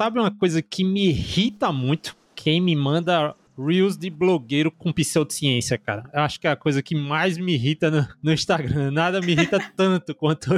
[0.00, 2.14] Sabe uma coisa que me irrita muito?
[2.34, 6.04] Quem me manda Reels de blogueiro com pseudociência, cara.
[6.12, 8.90] Eu acho que é a coisa que mais me irrita no, no Instagram.
[8.90, 10.54] Nada me irrita tanto quanto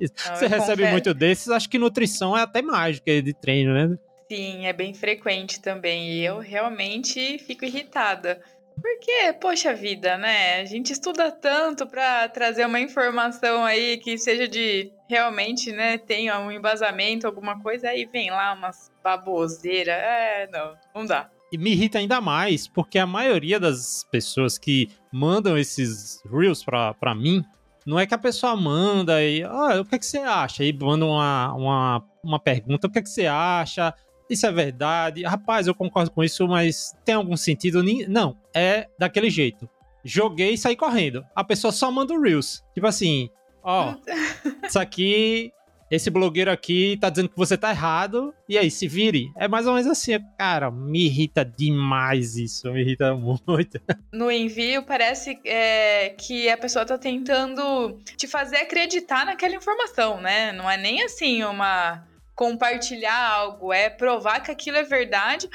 [0.00, 0.14] isso.
[0.28, 0.92] Não, Você recebe confesso.
[0.92, 3.98] muito desses, acho que nutrição é até mágica de treino, né?
[4.30, 6.12] Sim, é bem frequente também.
[6.12, 8.40] E eu realmente fico irritada.
[8.80, 10.60] Porque, poxa vida, né?
[10.60, 16.38] A gente estuda tanto para trazer uma informação aí que seja de realmente, né, tenha
[16.38, 19.94] um embasamento, alguma coisa, aí vem lá umas baboseiras.
[19.94, 21.28] É, não, não dá.
[21.52, 26.94] E me irrita ainda mais, porque a maioria das pessoas que mandam esses reels pra,
[26.94, 27.44] pra mim,
[27.84, 30.62] não é que a pessoa manda e, ah, o que, é que você acha?
[30.62, 33.92] E manda uma, uma, uma pergunta, o que, é que você acha?
[34.30, 35.24] Isso é verdade?
[35.24, 37.82] Rapaz, eu concordo com isso, mas tem algum sentido?
[38.08, 39.68] Não, é daquele jeito.
[40.04, 41.24] Joguei e saí correndo.
[41.34, 42.64] A pessoa só manda o Reels.
[42.72, 43.28] Tipo assim,
[43.62, 43.94] ó,
[44.64, 45.52] isso aqui
[45.90, 49.32] esse blogueiro aqui tá dizendo que você tá errado, e aí, se vire.
[49.36, 53.80] É mais ou menos assim, cara, me irrita demais isso, me irrita muito.
[54.12, 60.52] No envio, parece é, que a pessoa tá tentando te fazer acreditar naquela informação, né?
[60.52, 65.48] Não é nem assim uma compartilhar algo, é provar que aquilo é verdade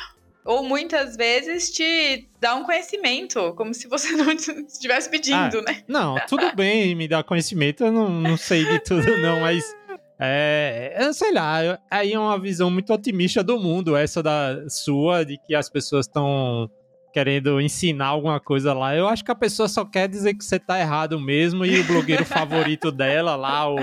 [0.45, 5.83] ou muitas vezes te dá um conhecimento, como se você não estivesse pedindo, ah, né?
[5.87, 9.75] Não, tudo bem me dar conhecimento, eu não, não sei de tudo não, mas
[10.19, 15.25] é, eu sei lá, aí é uma visão muito otimista do mundo, essa da sua,
[15.25, 16.69] de que as pessoas estão
[17.11, 18.93] querendo ensinar alguma coisa lá.
[18.93, 21.83] Eu acho que a pessoa só quer dizer que você tá errado mesmo e o
[21.85, 23.77] blogueiro favorito dela lá, o,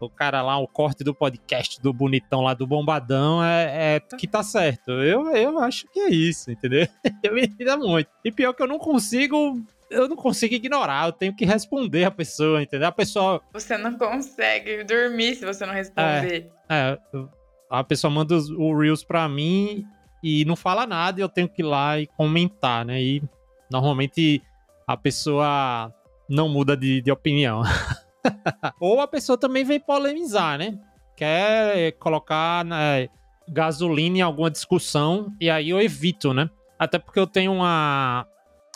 [0.00, 4.26] o cara lá, o corte do podcast do bonitão lá do Bombadão, é, é que
[4.26, 4.90] tá certo.
[4.92, 6.86] Eu, eu acho que é isso, entendeu?
[7.22, 8.08] Eu me irrita muito.
[8.24, 12.10] E pior que eu não consigo eu não consigo ignorar, eu tenho que responder a
[12.10, 12.88] pessoa, entendeu?
[12.88, 13.40] A pessoa.
[13.52, 16.50] Você não consegue dormir se você não responder.
[16.68, 17.24] É, é
[17.70, 19.86] a pessoa manda o Reels pra mim
[20.22, 23.00] e não fala nada e eu tenho que ir lá e comentar, né?
[23.02, 23.22] E
[23.70, 24.42] normalmente
[24.86, 25.92] a pessoa
[26.28, 27.62] não muda de, de opinião.
[28.80, 30.78] Ou a pessoa também vem polemizar, né?
[31.16, 33.08] Quer colocar né,
[33.48, 36.48] gasolina em alguma discussão e aí eu evito, né?
[36.78, 38.26] Até porque eu tenho uma,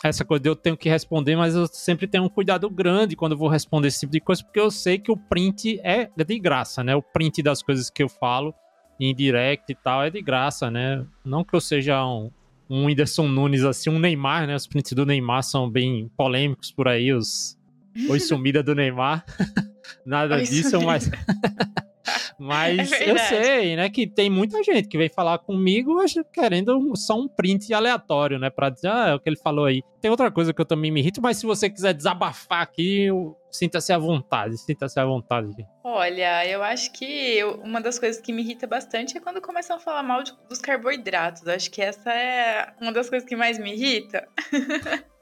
[0.03, 3.31] essa coisa de eu tenho que responder, mas eu sempre tenho um cuidado grande quando
[3.31, 6.39] eu vou responder esse tipo de coisa, porque eu sei que o print é de
[6.39, 6.95] graça, né?
[6.95, 8.53] O print das coisas que eu falo
[8.99, 11.05] em direct e tal é de graça, né?
[11.23, 12.29] Não que eu seja um,
[12.69, 14.55] um Whindersson Nunes assim, um Neymar, né?
[14.55, 17.57] Os prints do Neymar são bem polêmicos por aí, os
[18.09, 19.25] Oi sumida do Neymar.
[20.05, 20.87] Nada Oi, disso, sumida.
[20.87, 21.09] mas
[22.37, 25.97] Mas é eu sei, né, que tem muita gente que vem falar comigo
[26.31, 29.81] querendo só um print aleatório, né, pra dizer, ah, é o que ele falou aí.
[30.01, 33.07] Tem outra coisa que eu também me irrito, mas se você quiser desabafar aqui,
[33.49, 35.47] sinta-se à vontade, sinta-se à vontade.
[35.83, 39.79] Olha, eu acho que uma das coisas que me irrita bastante é quando começam a
[39.79, 41.43] falar mal de, dos carboidratos.
[41.45, 44.27] Eu acho que essa é uma das coisas que mais me irrita.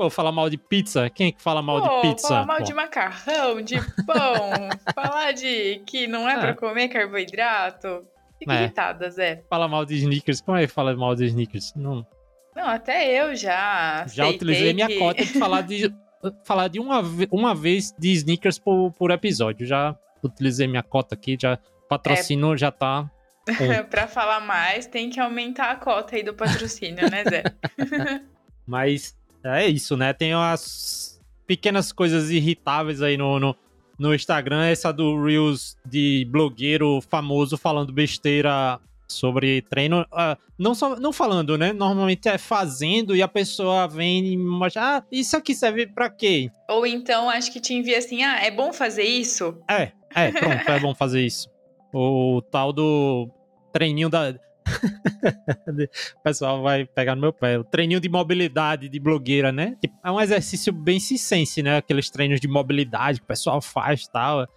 [0.00, 1.10] Pô, falar mal de pizza?
[1.10, 2.28] Quem é que fala mal Pô, de pizza?
[2.28, 2.64] Falar mal Pô.
[2.64, 6.38] de macarrão, de pão, falar de que não é, é.
[6.38, 8.06] pra comer carboidrato.
[8.38, 8.62] Fico é.
[8.62, 9.44] irritada, Zé.
[9.50, 10.40] Fala mal de sneakers.
[10.40, 11.74] Como é que fala mal de sneakers?
[11.76, 12.06] Não.
[12.56, 14.06] Não, até eu já.
[14.06, 15.94] Já utilizei minha cota de falar de.
[16.46, 19.66] falar de uma, uma vez de sneakers por, por episódio.
[19.66, 21.58] Já utilizei minha cota aqui, já
[21.90, 22.56] patrocínio é.
[22.56, 23.10] já tá.
[23.90, 27.42] pra falar mais, tem que aumentar a cota aí do patrocínio, né, Zé?
[28.66, 30.12] Mas é isso, né?
[30.12, 33.56] Tem umas pequenas coisas irritáveis aí no, no,
[33.98, 34.64] no Instagram.
[34.64, 40.02] Essa do Reels de blogueiro famoso falando besteira sobre treino.
[40.02, 41.72] Uh, não, só, não falando, né?
[41.72, 46.50] Normalmente é fazendo e a pessoa vem e mostra, ah, isso aqui serve pra quê?
[46.68, 49.58] Ou então acho que te envia assim, ah, é bom fazer isso?
[49.68, 51.48] É, é, pronto, é bom fazer isso.
[51.92, 53.28] O tal do
[53.72, 54.34] treininho da
[56.18, 57.58] o pessoal vai pegar no meu pé.
[57.58, 59.76] O treininho de mobilidade de blogueira, né?
[59.80, 61.78] Tipo, é um exercício bem cisense, né?
[61.78, 64.48] Aqueles treinos de mobilidade que o pessoal faz e tal.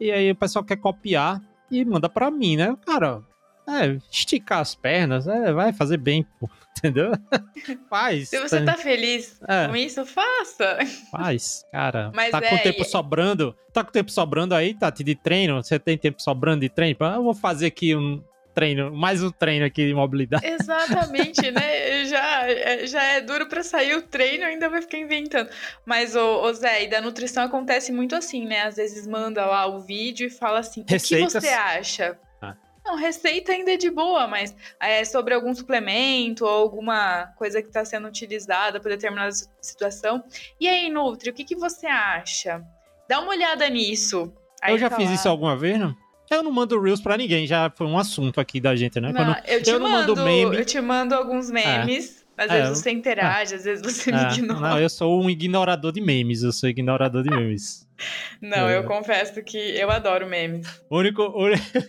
[0.00, 1.40] E aí o pessoal quer copiar
[1.70, 2.76] e manda pra mim, né?
[2.84, 3.22] Cara,
[3.68, 6.48] é, esticar as pernas, é, vai fazer bem, pô.
[6.78, 7.12] Entendeu?
[7.88, 8.30] Faz.
[8.30, 9.68] Se você tá feliz é.
[9.68, 10.78] com isso, faça.
[11.10, 12.10] Faz, cara.
[12.14, 12.84] Mas tá é, com tempo e...
[12.84, 13.54] sobrando.
[13.72, 15.62] Tá com tempo sobrando aí, Tati, de treino?
[15.62, 16.96] Você tem tempo sobrando de treino?
[17.00, 20.46] Eu vou fazer aqui um, treino, mais um treino aqui de mobilidade.
[20.46, 22.04] Exatamente, né?
[22.04, 25.48] Já, é, já é duro para sair o treino, ainda vai ficar inventando.
[25.84, 28.62] Mas, ô, ô Zé, e da nutrição acontece muito assim, né?
[28.62, 31.34] Às vezes manda lá o vídeo e fala assim: Receitas.
[31.34, 32.18] o que você acha?
[32.40, 32.56] Ah.
[32.84, 37.68] Não, receita ainda é de boa, mas é sobre algum suplemento ou alguma coisa que
[37.68, 40.22] está sendo utilizada para determinada situação.
[40.60, 42.62] E aí, Nutri, o que, que você acha?
[43.08, 44.32] Dá uma olhada nisso.
[44.60, 45.14] Aí eu já fiz lá.
[45.14, 46.01] isso alguma vez, não?
[46.36, 49.12] Eu não mando Reels pra ninguém, já foi um assunto aqui da gente, né?
[49.12, 50.56] Não, Quando, eu, te eu mando, mando meme.
[50.56, 52.18] Eu te mando alguns memes.
[52.18, 52.22] É.
[52.36, 54.60] Às vezes é, você interage, é, às vezes você me é, ignora.
[54.60, 57.86] Não, eu sou um ignorador de memes, eu sou ignorador de memes.
[58.40, 58.78] Não, é.
[58.78, 60.66] eu confesso que eu adoro memes.
[60.90, 61.44] O único, o,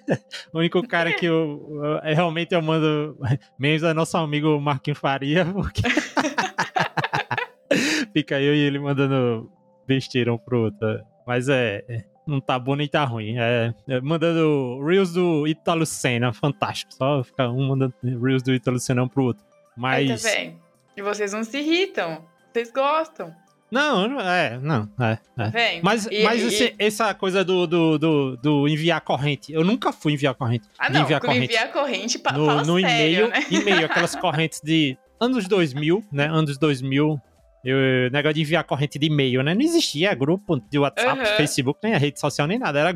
[0.54, 3.18] único cara que eu, eu, realmente eu mando
[3.58, 5.82] memes é nosso amigo Marquinhos Faria, porque
[8.14, 9.50] fica eu e ele mandando
[9.88, 11.00] besteira um pro outro.
[11.26, 13.38] Mas é, é, não tá bom nem tá ruim.
[13.38, 16.94] É, é mandando Reels do Italo Senna, fantástico.
[16.94, 19.44] Só ficar um mandando Reels do Italo Senna um pro outro.
[19.76, 20.26] Mas.
[20.26, 20.56] Aí
[20.96, 22.24] E vocês não se irritam.
[22.52, 23.34] Vocês gostam.
[23.74, 25.18] Não, é, não, é.
[25.36, 25.50] é.
[25.50, 25.82] Vem.
[25.82, 26.76] Mas, e, mas esse, e...
[26.78, 30.68] essa coisa do, do, do, do, enviar corrente, eu nunca fui enviar corrente.
[30.78, 31.46] Ah, não, enviar corrente.
[31.46, 33.44] enviar corrente pa, no, no e-mail, né?
[33.50, 37.20] e-mail, aquelas correntes de anos 2000, né, anos 2000,
[37.64, 37.78] eu,
[38.12, 39.56] negócio de enviar corrente de e-mail, né?
[39.56, 41.38] Não existia grupo de WhatsApp, uhum.
[41.38, 42.80] Facebook, nem a rede social, nem nada.
[42.80, 42.94] Era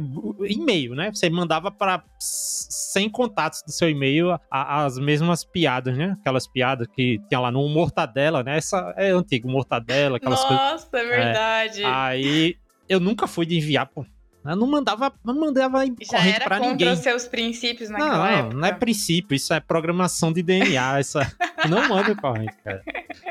[0.47, 1.09] e-mail, né?
[1.13, 6.17] Você mandava para 100 contatos do seu e-mail as mesmas piadas, né?
[6.19, 8.57] Aquelas piadas que tinha lá no Mortadela, né?
[8.57, 10.71] Essa é antigo, Mortadela, aquelas Nossa, coisas.
[10.71, 11.83] Nossa, é verdade.
[11.83, 12.55] É, aí
[12.89, 14.05] eu nunca fui de enviar, pô.
[14.47, 16.91] Eu não mandava, não mandava Já corrente para ninguém.
[16.91, 18.53] os seus princípios naquela não, época.
[18.53, 20.99] Não, não é princípio, isso é programação de DNA.
[20.99, 21.31] Essa...
[21.69, 22.81] não mando corrente, cara.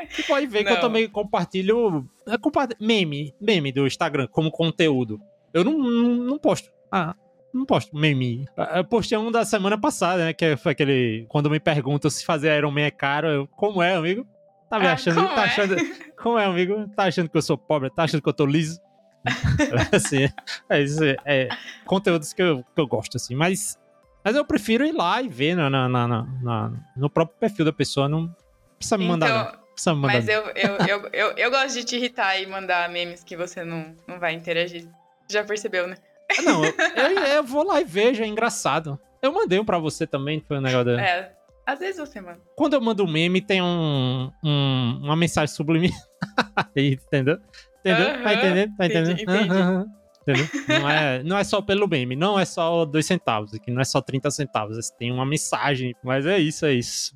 [0.09, 0.71] Você pode ver não.
[0.71, 5.19] que eu também compartilho, é, compartilho meme, meme do Instagram como conteúdo.
[5.53, 6.69] Eu não, não, não posto.
[6.91, 7.15] Ah,
[7.53, 8.45] não posto meme.
[8.75, 10.33] Eu postei um da semana passada, né?
[10.33, 11.25] Que foi aquele.
[11.29, 14.25] Quando me perguntam se fazer Iron Man é caro, eu, como é, amigo?
[14.69, 15.15] Tá me ah, achando.
[15.15, 15.45] Como tá é?
[15.45, 15.75] achando.
[16.21, 16.87] Como é, amigo?
[16.95, 17.89] Tá achando que eu sou pobre?
[17.89, 18.79] Tá achando que eu tô liso?
[19.91, 20.29] assim,
[20.69, 21.49] é, é,
[21.85, 23.77] conteúdos que eu, que eu gosto, assim, mas,
[24.23, 27.73] mas eu prefiro ir lá e ver na, na, na, na no próprio perfil da
[27.73, 28.33] pessoa, não
[28.77, 29.29] precisa me mandar.
[29.29, 32.45] Então, precisa me mandar mas eu, eu, eu, eu, eu, gosto de te irritar e
[32.45, 34.87] mandar memes que você não, não vai interagir.
[35.29, 35.97] Já percebeu, né?
[36.43, 38.99] Não, eu, eu, eu vou lá e vejo, é engraçado.
[39.21, 41.01] Eu mandei um pra você também, foi um negócio da...
[41.01, 41.37] É,
[41.67, 42.39] às vezes você manda.
[42.55, 45.99] Quando eu mando um meme, tem um, um uma mensagem subliminar.
[46.73, 47.37] Entendeu?
[47.87, 48.15] Entendeu?
[48.15, 48.23] Uhum.
[48.23, 48.75] Tá entendendo?
[48.75, 49.21] Tá entendendo?
[49.21, 49.61] Entendi, entendi.
[49.61, 49.85] Uhum.
[50.21, 50.47] Entendeu?
[50.67, 53.85] Não é, não é só pelo meme, não é só dois centavos aqui, não é
[53.85, 54.89] só 30 centavos.
[54.91, 57.15] Tem uma mensagem, mas é isso, é isso.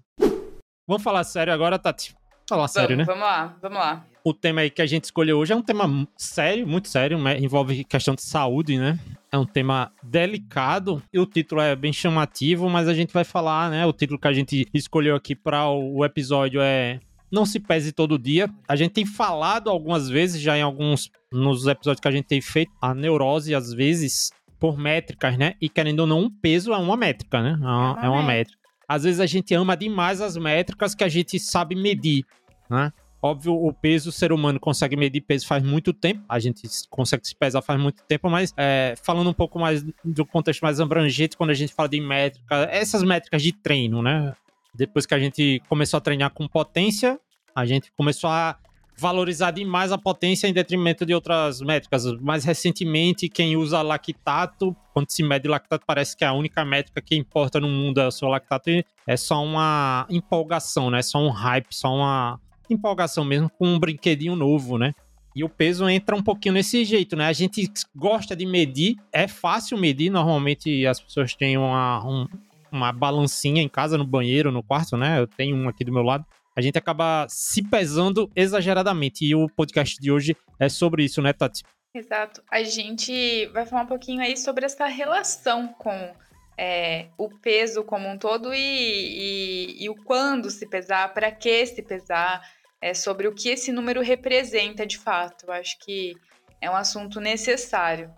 [0.88, 2.16] Vamos falar sério agora, Tati?
[2.48, 3.04] Falar vamos, sério, né?
[3.04, 4.06] Vamos lá, vamos lá.
[4.24, 7.84] O tema aí que a gente escolheu hoje é um tema sério, muito sério, envolve
[7.84, 9.00] questão de saúde, né?
[9.32, 13.72] É um tema delicado e o título é bem chamativo, mas a gente vai falar,
[13.72, 13.86] né?
[13.86, 17.00] O título que a gente escolheu aqui para o episódio é
[17.32, 18.50] não se pese todo dia.
[18.68, 22.42] A gente tem falado algumas vezes, já em alguns nos episódios que a gente tem
[22.42, 25.54] feito, a neurose, às vezes, por métricas, né?
[25.62, 27.58] E querendo ou não, um peso é uma métrica, né?
[27.60, 28.60] É uma, é uma métrica.
[28.88, 32.26] Às vezes a gente ama demais as métricas que a gente sabe medir,
[32.70, 32.92] né?
[33.24, 37.26] Óbvio, o peso, o ser humano consegue medir peso faz muito tempo, a gente consegue
[37.26, 41.38] se pesar faz muito tempo, mas é, falando um pouco mais do contexto mais abrangente,
[41.38, 44.34] quando a gente fala de métrica, essas métricas de treino, né?
[44.74, 47.20] Depois que a gente começou a treinar com potência,
[47.56, 48.58] a gente começou a
[48.98, 52.06] valorizar demais a potência em detrimento de outras métricas.
[52.22, 57.02] Mais recentemente, quem usa lactato, quando se mede lactato, parece que é a única métrica
[57.02, 58.70] que importa no mundo é o seu lactato.
[59.08, 61.00] É só uma empolgação, né?
[61.00, 62.40] É só um hype, só uma
[62.70, 64.94] empolgação mesmo com um brinquedinho novo, né?
[65.36, 67.26] E o peso entra um pouquinho nesse jeito, né?
[67.26, 70.10] A gente gosta de medir, é fácil medir.
[70.10, 72.28] Normalmente as pessoas têm uma, um,
[72.72, 75.20] uma balancinha em casa, no banheiro, no quarto, né?
[75.20, 76.26] Eu tenho um aqui do meu lado.
[76.56, 79.26] A gente acaba se pesando exageradamente.
[79.26, 81.64] E o podcast de hoje é sobre isso, né, Tati?
[81.94, 82.42] Exato.
[82.50, 86.14] A gente vai falar um pouquinho aí sobre essa relação com
[86.58, 91.66] é, o peso como um todo e, e, e o quando se pesar, para que
[91.66, 92.42] se pesar,
[92.82, 95.46] é, sobre o que esse número representa de fato.
[95.48, 96.16] Eu acho que
[96.62, 98.14] é um assunto necessário.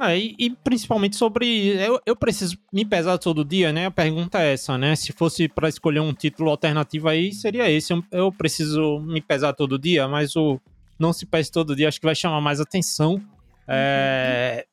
[0.00, 1.68] É, e, e, principalmente sobre.
[1.78, 3.86] Eu, eu preciso me pesar todo dia, né?
[3.86, 4.94] A pergunta é essa, né?
[4.94, 7.92] Se fosse para escolher um título alternativo aí, seria esse.
[7.92, 10.60] Eu, eu, preciso me pesar todo dia, mas o
[10.98, 13.22] Não Se Pese Todo Dia acho que vai chamar mais atenção.
[13.66, 14.66] É,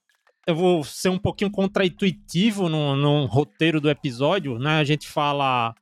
[0.46, 4.77] eu vou ser um pouquinho contraintuitivo no, no roteiro do episódio, né?
[4.77, 5.74] A gente fala.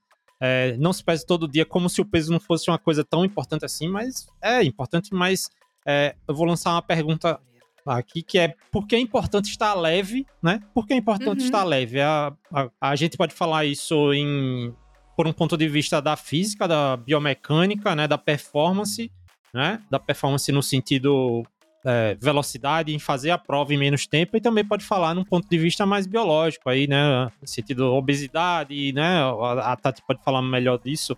[0.43, 3.24] É, não se pese todo dia como se o peso não fosse uma coisa tão
[3.24, 5.48] importante assim, mas é importante, mas
[5.86, 7.39] é, eu vou lançar uma pergunta
[7.85, 10.61] aqui, que é por que é importante estar leve, né?
[10.73, 11.45] Por que é importante uhum.
[11.45, 12.00] estar leve?
[12.01, 14.73] A, a, a, gente pode falar isso em,
[15.15, 18.07] por um ponto de vista da física, da biomecânica, né?
[18.07, 19.11] Da performance,
[19.53, 19.81] né?
[19.89, 21.43] Da performance no sentido
[21.85, 25.47] é, velocidade, em fazer a prova em menos tempo, e também pode falar num ponto
[25.50, 27.31] de vista mais biológico aí, né?
[27.41, 29.21] No sentido obesidade, né?
[29.21, 31.17] A, a Tati pode falar melhor disso.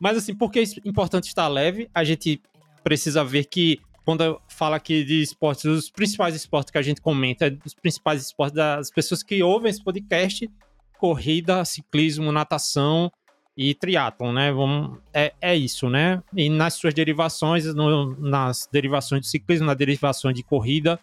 [0.00, 1.88] Mas assim, por que é importante estar leve?
[1.94, 2.40] A gente
[2.82, 7.56] precisa ver que quando fala aqui de esportes, os principais esportes que a gente comenta,
[7.64, 10.50] os principais esportes das pessoas que ouvem esse podcast,
[10.98, 13.10] corrida, ciclismo, natação
[13.56, 14.52] e triatlon, né?
[14.52, 16.22] Vamos, é, é isso, né?
[16.36, 21.00] E nas suas derivações, no, nas derivações de ciclismo, nas derivações de corrida,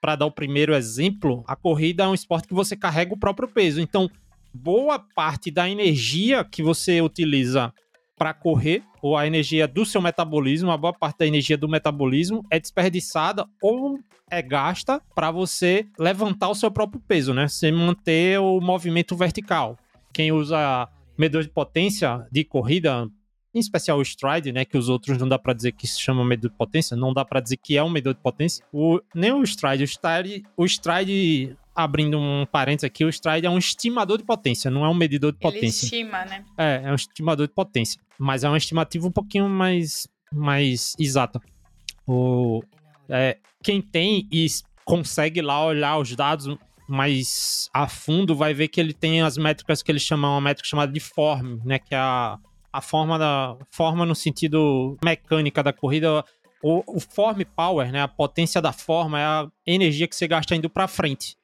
[0.00, 3.48] para dar o primeiro exemplo, a corrida é um esporte que você carrega o próprio
[3.48, 3.80] peso.
[3.80, 4.10] Então,
[4.52, 7.72] boa parte da energia que você utiliza
[8.16, 12.44] para correr, ou a energia do seu metabolismo, a boa parte da energia do metabolismo
[12.50, 13.98] é desperdiçada ou
[14.30, 17.48] é gasta para você levantar o seu próprio peso, né?
[17.48, 19.78] Você manter o movimento vertical.
[20.12, 23.08] Quem usa medidor de potência de corrida,
[23.52, 26.24] em especial o stride, né, que os outros não dá para dizer que se chama
[26.24, 28.64] medidor de potência, não dá para dizer que é um medidor de potência.
[28.72, 33.50] O, nem o stride, o stride, o stride abrindo um parênteses aqui, o stride é
[33.50, 35.86] um estimador de potência, não é um medidor de potência.
[35.86, 36.44] Ele estima, né?
[36.56, 41.40] É, é um estimador de potência, mas é uma estimativa um pouquinho mais, mais exata.
[42.06, 42.62] O,
[43.08, 44.46] é, quem tem e
[44.84, 46.46] consegue lá olhar os dados
[46.86, 50.68] mais a fundo, vai ver que ele tem as métricas que eles chamam, uma métrica
[50.68, 52.38] chamada de form, né, que é a,
[52.72, 56.24] a forma da forma no sentido mecânica da corrida,
[56.62, 60.54] o, o form power, né, a potência da forma é a energia que você gasta
[60.54, 61.36] indo para frente.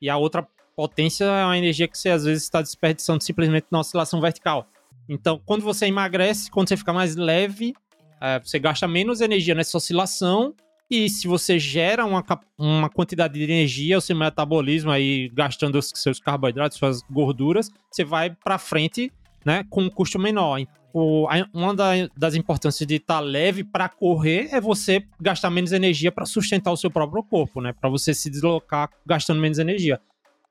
[0.00, 3.80] E a outra potência é uma energia que você às vezes está desperdiçando simplesmente na
[3.80, 4.68] oscilação vertical.
[5.08, 7.74] Então, quando você emagrece, quando você fica mais leve,
[8.20, 10.54] é, você gasta menos energia nessa oscilação.
[10.90, 12.24] E se você gera uma,
[12.56, 18.04] uma quantidade de energia, o seu metabolismo aí gastando os seus carboidratos, suas gorduras, você
[18.04, 19.12] vai para frente,
[19.44, 20.60] né, com um custo menor.
[21.00, 25.70] O, uma da, das importâncias de estar tá leve para correr é você gastar menos
[25.70, 27.72] energia para sustentar o seu próprio corpo, né?
[27.72, 30.00] Para você se deslocar gastando menos energia.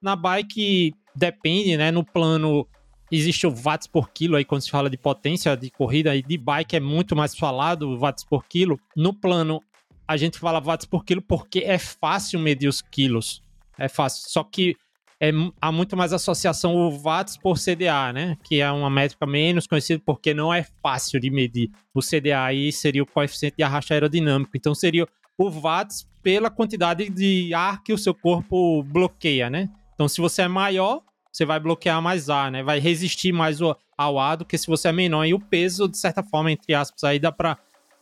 [0.02, 1.92] Na bike depende, né?
[1.92, 2.66] No plano
[3.12, 6.38] existe o watts por quilo aí quando se fala de potência de corrida e de
[6.38, 8.80] bike é muito mais falado watts por quilo.
[8.96, 9.62] No plano
[10.08, 13.44] a gente fala watts por quilo porque é fácil medir os quilos.
[13.78, 14.30] É fácil.
[14.30, 14.78] Só que
[15.20, 18.38] é, há muito mais associação o watts por CDA, né?
[18.44, 21.72] Que é uma métrica menos conhecida porque não é fácil de medir.
[21.94, 24.52] O CDA aí seria o coeficiente de arrasto aerodinâmico.
[24.56, 25.08] Então seria
[25.38, 29.70] o watts pela quantidade de ar que o seu corpo bloqueia, né?
[29.96, 32.62] Então se você é maior, você vai bloquear mais ar, né?
[32.62, 33.60] Vai resistir mais
[33.98, 35.26] ao ar do que se você é menor.
[35.26, 37.58] E o peso, de certa forma, entre aspas, aí dá para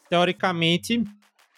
[0.09, 1.03] teoricamente,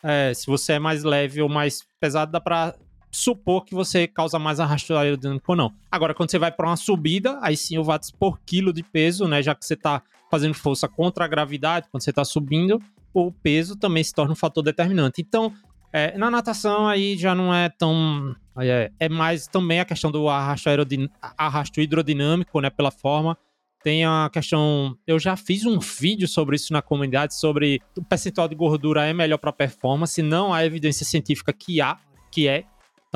[0.04, 2.76] é, se você é mais leve ou mais pesado, dá para
[3.12, 5.74] supor que você causa mais arrasto aerodinâmico ou não.
[5.92, 9.28] Agora, quando você vai para uma subida, aí sim o watts por quilo de peso,
[9.28, 9.42] né?
[9.42, 12.82] Já que você está fazendo força contra a gravidade, quando você está subindo,
[13.14, 15.22] o peso também se torna um fator determinante.
[15.22, 15.54] Então,
[15.92, 18.36] é, na natação aí já não é tão.
[18.60, 21.10] É, é mais também a questão do arrasto, aerodin...
[21.38, 22.70] arrasto hidrodinâmico, né?
[22.70, 23.38] Pela forma.
[23.84, 24.98] Tem a questão.
[25.06, 29.14] Eu já fiz um vídeo sobre isso na comunidade, sobre o percentual de gordura é
[29.14, 30.22] melhor para performance.
[30.22, 31.98] Não há evidência científica que há,
[32.32, 32.66] que é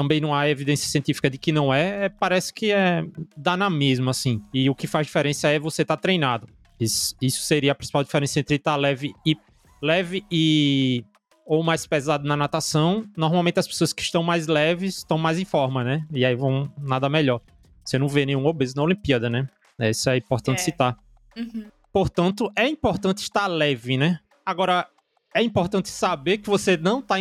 [0.02, 3.04] também não há evidência científica de que não é, é parece que é
[3.38, 4.42] dá na mesma, assim.
[4.52, 6.48] E o que faz diferença é você estar tá treinado.
[6.80, 9.38] Isso, isso, seria a principal diferença entre estar tá leve e
[9.82, 11.06] leve e
[11.46, 13.06] ou mais pesado na natação.
[13.16, 16.04] Normalmente as pessoas que estão mais leves estão mais em forma, né?
[16.12, 17.40] E aí vão nada melhor.
[17.86, 19.48] Você não vê nenhum obeso na Olimpíada, né?
[19.80, 20.64] Isso é importante é.
[20.64, 20.98] citar.
[21.38, 21.66] Uhum.
[21.94, 24.20] Portanto, é importante estar leve, né?
[24.44, 24.88] Agora,
[25.36, 27.20] é importante saber que você não está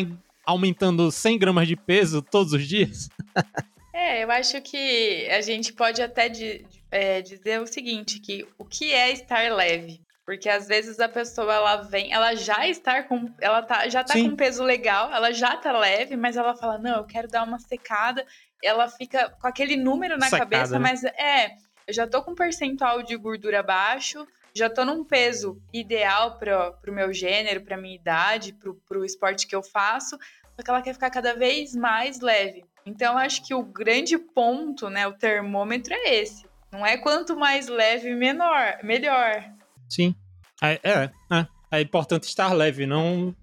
[0.50, 3.08] aumentando 100 gramas de peso todos os dias?
[3.92, 8.64] É, eu acho que a gente pode até de, é, dizer o seguinte, que o
[8.64, 10.00] que é estar leve?
[10.24, 14.14] Porque às vezes a pessoa ela vem, ela já está com, ela tá, já tá
[14.14, 14.30] Sim.
[14.30, 17.58] com peso legal, ela já tá leve, mas ela fala: "Não, eu quero dar uma
[17.58, 18.24] secada".
[18.62, 20.78] Ela fica com aquele número na cabeça, né?
[20.78, 21.50] mas é,
[21.86, 26.74] eu já tô com um percentual de gordura baixo, já tô num peso ideal para
[26.88, 30.18] o meu gênero, para minha idade, para o esporte que eu faço,
[30.60, 32.64] só que ela quer ficar cada vez mais leve.
[32.84, 36.44] Então, acho que o grande ponto, né, o termômetro é esse.
[36.70, 39.42] Não é quanto mais leve, menor, melhor.
[39.88, 40.14] Sim.
[40.62, 43.34] É, é, é, é importante estar leve, não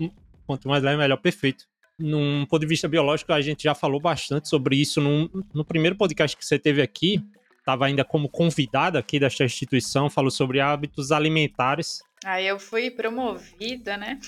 [0.45, 1.65] quanto mais leve, melhor, perfeito.
[1.97, 5.95] Num ponto de vista biológico, a gente já falou bastante sobre isso num, no primeiro
[5.95, 7.19] podcast que você teve aqui.
[7.57, 11.99] Estava ainda como convidada aqui desta instituição, falou sobre hábitos alimentares.
[12.23, 14.19] Aí eu fui promovida, né?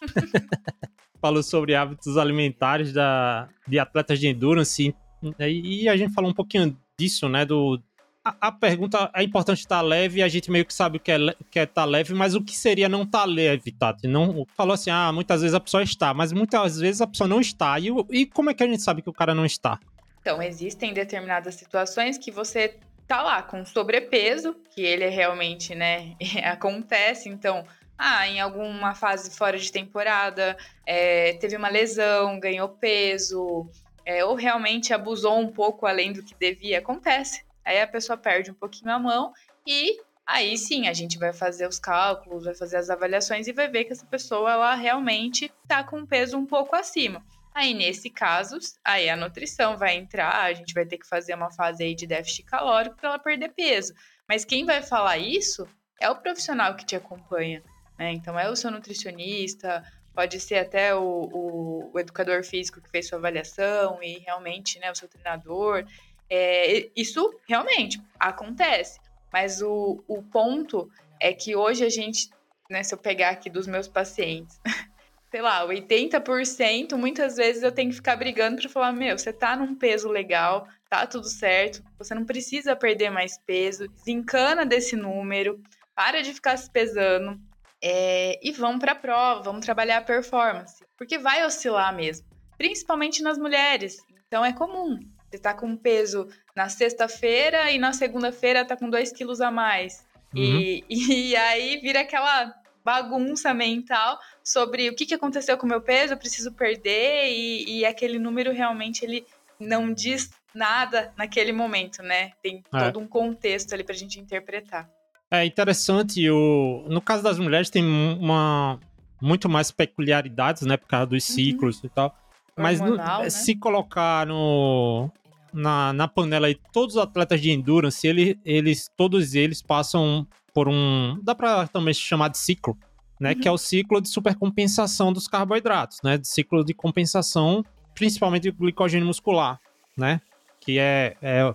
[1.20, 4.94] falou sobre hábitos alimentares da, de atletas de endurance
[5.40, 7.44] e, e a gente falou um pouquinho disso, né?
[7.44, 7.80] Do,
[8.24, 11.18] a, a, pergunta é importante estar leve, a gente meio que sabe o que é,
[11.50, 14.06] que é estar leve, mas o que seria não estar leve, Tati?
[14.06, 17.40] Não, falou assim, ah, muitas vezes a pessoa está, mas muitas vezes a pessoa não
[17.40, 17.78] está.
[17.78, 19.78] E, e como é que a gente sabe que o cara não está?
[20.20, 26.14] Então, existem determinadas situações que você tá lá com sobrepeso, que ele é realmente, né,
[26.44, 27.64] acontece, então
[27.98, 33.68] ah, em alguma fase fora de temporada, é, teve uma lesão, ganhou peso,
[34.06, 37.44] é, ou realmente abusou um pouco além do que devia, acontece.
[37.64, 39.32] Aí a pessoa perde um pouquinho a mão
[39.66, 43.68] e aí sim a gente vai fazer os cálculos, vai fazer as avaliações e vai
[43.68, 47.22] ver que essa pessoa ela realmente está com um peso um pouco acima.
[47.52, 51.50] Aí, nesse caso, aí a nutrição vai entrar, a gente vai ter que fazer uma
[51.50, 53.92] fase aí de déficit calórico para ela perder peso.
[54.28, 55.66] Mas quem vai falar isso
[56.00, 57.60] é o profissional que te acompanha.
[57.98, 58.12] Né?
[58.12, 59.82] Então, é o seu nutricionista,
[60.14, 64.90] pode ser até o, o, o, educador físico que fez sua avaliação e realmente né,
[64.90, 65.84] o seu treinador.
[66.30, 69.00] É, isso realmente acontece.
[69.32, 70.90] Mas o, o ponto
[71.20, 72.30] é que hoje a gente,
[72.70, 74.60] né, se eu pegar aqui dos meus pacientes,
[75.30, 79.54] sei lá, 80%, muitas vezes eu tenho que ficar brigando para falar, meu, você tá
[79.54, 85.62] num peso legal, tá tudo certo, você não precisa perder mais peso, desencana desse número,
[85.94, 87.38] para de ficar se pesando
[87.82, 93.22] é, e vão para a prova, vamos trabalhar a performance, porque vai oscilar mesmo, principalmente
[93.22, 93.98] nas mulheres.
[94.26, 94.98] Então é comum.
[95.30, 100.06] Você tá com peso na sexta-feira e na segunda-feira tá com 2 quilos a mais.
[100.34, 100.42] Uhum.
[100.42, 102.54] E, e aí vira aquela
[102.84, 107.80] bagunça mental sobre o que, que aconteceu com o meu peso, eu preciso perder, e,
[107.80, 109.26] e aquele número realmente ele
[109.60, 112.32] não diz nada naquele momento, né?
[112.42, 112.84] Tem é.
[112.84, 114.88] todo um contexto ali pra gente interpretar.
[115.30, 116.84] É interessante, o...
[116.88, 118.78] no caso das mulheres tem uma
[119.20, 121.34] muito mais peculiaridades, né, por causa dos uhum.
[121.34, 121.86] ciclos uhum.
[121.86, 122.16] e tal.
[122.56, 123.24] Mas Hormonal, no...
[123.24, 123.30] né?
[123.30, 125.10] se colocar no
[125.52, 130.68] na, na panela aí todos os atletas de endurance, ele, eles todos eles passam por
[130.68, 131.18] um.
[131.22, 132.76] Dá para também chamar de ciclo,
[133.20, 133.32] né?
[133.32, 133.40] Uhum.
[133.40, 136.18] Que é o ciclo de supercompensação dos carboidratos, né?
[136.18, 139.60] De ciclo de compensação, principalmente do glicogênio muscular,
[139.96, 140.20] né?
[140.60, 141.54] Que é, é,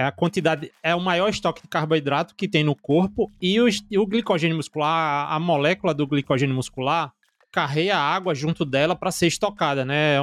[0.00, 3.68] é, a quantidade, é o maior estoque de carboidrato que tem no corpo e o,
[3.90, 7.12] e o glicogênio muscular, a, molécula do glicogênio muscular,
[7.52, 10.16] carrega água junto dela para ser estocada, né?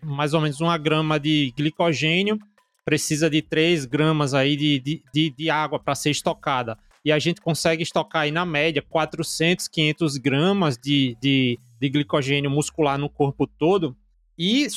[0.00, 2.38] Mais ou menos uma grama de glicogênio
[2.84, 7.18] precisa de 3 gramas aí de, de, de, de água para ser estocada e a
[7.18, 13.10] gente consegue estocar aí na média 400, 500 gramas de, de, de glicogênio muscular no
[13.10, 13.96] corpo todo.
[14.38, 14.68] E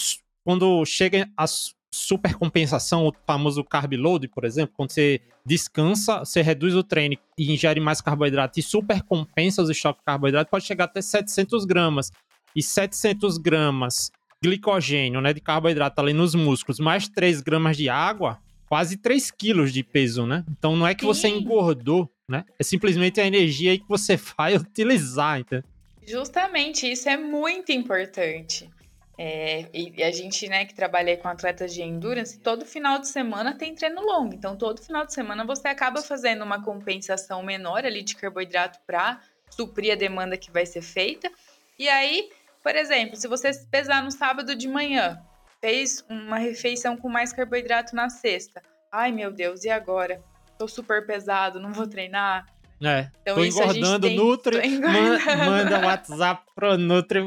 [0.43, 1.45] quando chega a
[1.93, 7.51] supercompensação, o famoso carb load, por exemplo, quando você descansa, você reduz o treino e
[7.51, 12.11] ingere mais carboidrato e supercompensa os estoques de carboidrato, pode chegar até 700 gramas.
[12.55, 18.39] E 700 gramas glicogênio, né, de carboidrato ali nos músculos, mais 3 gramas de água,
[18.67, 20.43] quase 3 quilos de peso, né?
[20.49, 21.07] Então não é que Sim.
[21.07, 22.45] você engordou, né?
[22.59, 25.63] É simplesmente a energia que você vai utilizar, então.
[26.05, 28.69] Justamente, isso é muito importante.
[29.17, 33.57] É, e a gente, né, que trabalha com atletas de endurance, todo final de semana
[33.57, 34.33] tem treino longo.
[34.33, 39.19] Então, todo final de semana você acaba fazendo uma compensação menor ali de carboidrato para
[39.49, 41.31] suprir a demanda que vai ser feita.
[41.79, 42.29] E aí,
[42.61, 45.19] por exemplo, se você pesar no sábado de manhã,
[45.59, 48.61] fez uma refeição com mais carboidrato na sexta.
[48.91, 50.23] Ai, meu Deus, e agora?
[50.57, 52.45] tô super pesado, não vou treinar.
[52.81, 54.17] É, então, tô engordando, tem...
[54.17, 55.45] Nutri, engordando.
[55.45, 57.21] manda WhatsApp pro Nutri,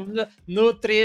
[0.47, 1.03] Nutri,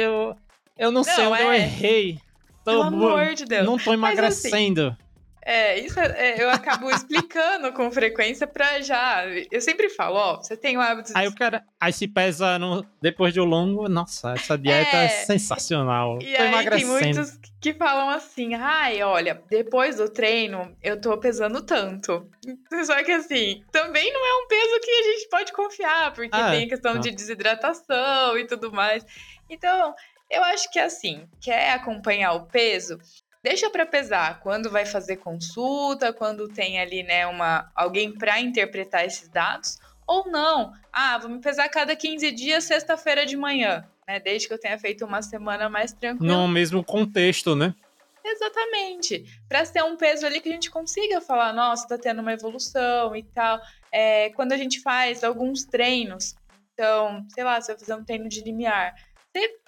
[0.77, 1.45] eu, não, não sei onde é...
[1.45, 2.21] eu errei.
[2.65, 3.65] Tô, Pelo amor de Deus.
[3.65, 4.89] Não tô emagrecendo.
[4.89, 5.07] Assim,
[5.49, 9.25] é, isso é, é, eu acabo explicando com frequência pra já.
[9.49, 11.13] Eu sempre falo, ó, você tem o hábito.
[11.15, 11.65] Aí o cara.
[11.81, 16.19] Aí se pesa no, depois de um longo, nossa, essa dieta é, é sensacional.
[16.21, 16.99] E tô aí emagrecendo.
[16.99, 22.29] tem muitos que falam assim, ai, olha, depois do treino eu tô pesando tanto.
[22.85, 26.51] Só que assim, também não é um peso que a gente pode confiar, porque ah,
[26.51, 27.01] tem questão não.
[27.01, 29.07] de desidratação e tudo mais.
[29.49, 29.95] Então,
[30.31, 32.99] eu acho que assim, quer acompanhar o peso,
[33.43, 39.05] deixa para pesar quando vai fazer consulta, quando tem ali, né, uma alguém para interpretar
[39.05, 40.73] esses dados, ou não.
[40.93, 44.21] Ah, vou me pesar cada 15 dias, sexta-feira de manhã, né?
[44.21, 46.33] Desde que eu tenha feito uma semana mais tranquila.
[46.33, 47.75] No mesmo contexto, né?
[48.25, 49.25] Exatamente.
[49.49, 53.15] Para ser um peso ali que a gente consiga falar, nossa, tá tendo uma evolução
[53.15, 53.61] e tal.
[53.93, 56.35] É, quando a gente faz alguns treinos,
[56.73, 58.95] então, sei lá, você vai fazer um treino de limiar,
[59.33, 59.66] você é,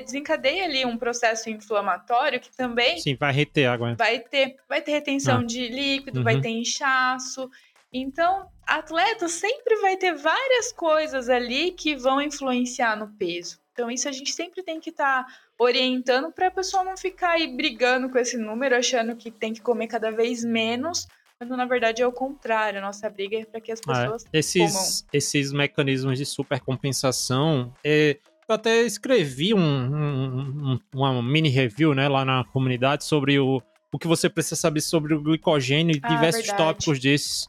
[0.00, 2.98] desencadeia ali um processo inflamatório que também.
[2.98, 3.90] Sim, vai reter água.
[3.90, 3.96] Né?
[3.96, 5.44] Vai ter, vai ter retenção ah.
[5.44, 6.24] de líquido, uhum.
[6.24, 7.48] vai ter inchaço.
[7.92, 13.60] Então, atleta sempre vai ter várias coisas ali que vão influenciar no peso.
[13.72, 17.32] Então, isso a gente sempre tem que estar tá orientando para a pessoa não ficar
[17.32, 21.06] aí brigando com esse número, achando que tem que comer cada vez menos,
[21.38, 22.78] quando na verdade é o contrário.
[22.78, 24.02] A nossa briga é para que as ah, é.
[24.02, 24.24] pessoas.
[24.24, 25.08] Ah, esses, comam.
[25.12, 27.72] esses mecanismos de supercompensação.
[27.84, 33.38] É, eu até escrevi um, um, um, uma mini review né, lá na comunidade sobre
[33.38, 36.62] o, o que você precisa saber sobre o glicogênio e ah, diversos verdade.
[36.62, 37.48] tópicos desses.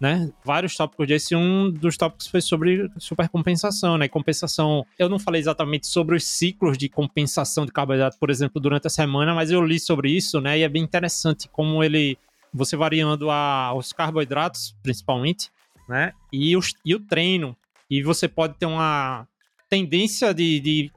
[0.00, 0.32] né?
[0.44, 1.36] Vários tópicos desse.
[1.36, 4.08] Um dos tópicos foi sobre supercompensação, né?
[4.08, 4.84] Compensação.
[4.98, 8.90] Eu não falei exatamente sobre os ciclos de compensação de carboidrato, por exemplo, durante a
[8.90, 10.58] semana, mas eu li sobre isso, né?
[10.58, 12.18] E é bem interessante como ele.
[12.54, 15.50] Você variando a, os carboidratos, principalmente,
[15.88, 16.12] né?
[16.30, 17.56] E, os, e o treino.
[17.88, 19.26] E você pode ter uma
[19.72, 20.92] tendência de, de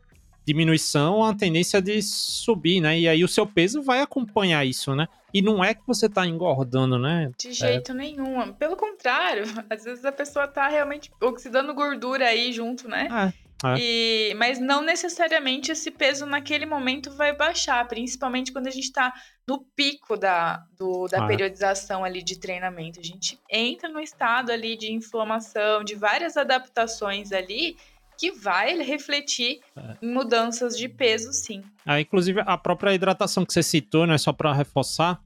[0.46, 3.00] diminuição, uma tendência de subir, né?
[3.00, 5.08] E aí o seu peso vai acompanhar isso, né?
[5.34, 7.32] E não é que você tá engordando, né?
[7.38, 7.96] De jeito é.
[7.96, 8.52] nenhum.
[8.52, 13.08] Pelo contrário, às vezes a pessoa tá realmente oxidando gordura aí junto, né?
[13.42, 13.46] É.
[13.64, 13.80] É.
[13.80, 19.14] E, mas não necessariamente esse peso naquele momento vai baixar, principalmente quando a gente está
[19.48, 23.00] no pico da, do, da ah, periodização ali de treinamento.
[23.00, 27.78] A gente entra no estado ali de inflamação, de várias adaptações ali,
[28.18, 29.98] que vai refletir é.
[30.02, 31.64] em mudanças de peso, sim.
[31.86, 35.22] Ah, inclusive, a própria hidratação que você citou, né, só para reforçar,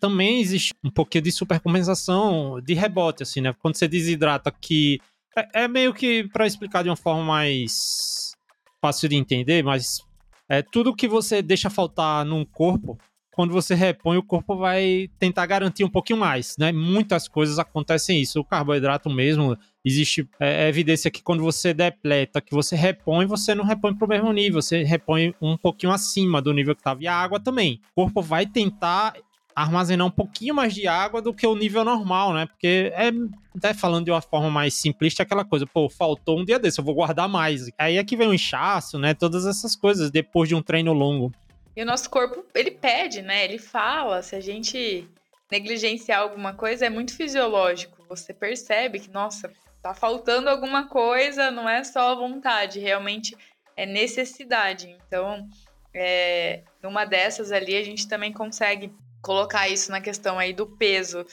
[0.00, 3.54] também existe um pouquinho de supercompensação de rebote, assim, né?
[3.60, 5.00] Quando você desidrata que
[5.36, 8.34] é, é meio que para explicar de uma forma mais
[8.80, 10.00] fácil de entender, mas
[10.48, 12.98] é tudo que você deixa faltar num corpo,
[13.36, 16.72] quando você repõe, o corpo vai tentar garantir um pouquinho mais, né?
[16.72, 18.40] Muitas coisas acontecem isso.
[18.40, 23.54] O carboidrato mesmo, existe é, é evidência que quando você depleta, que você repõe, você
[23.54, 27.00] não repõe para o mesmo nível, você repõe um pouquinho acima do nível que estava.
[27.02, 27.80] E a água também.
[27.94, 29.14] O corpo vai tentar
[29.54, 32.46] armazenar um pouquinho mais de água do que o nível normal, né?
[32.46, 33.10] Porque é,
[33.56, 36.84] até falando de uma forma mais simplista, aquela coisa, pô, faltou um dia desse, eu
[36.84, 37.70] vou guardar mais.
[37.78, 39.14] Aí é que vem o inchaço, né?
[39.14, 41.32] Todas essas coisas depois de um treino longo.
[41.74, 43.44] E o nosso corpo, ele pede, né?
[43.44, 45.08] Ele fala, se a gente
[45.50, 48.04] negligenciar alguma coisa, é muito fisiológico.
[48.08, 49.50] Você percebe que, nossa,
[49.86, 53.36] tá faltando alguma coisa, não é só vontade, realmente
[53.76, 54.96] é necessidade.
[55.06, 55.48] Então,
[55.94, 61.24] é, numa dessas ali, a gente também consegue colocar isso na questão aí do peso,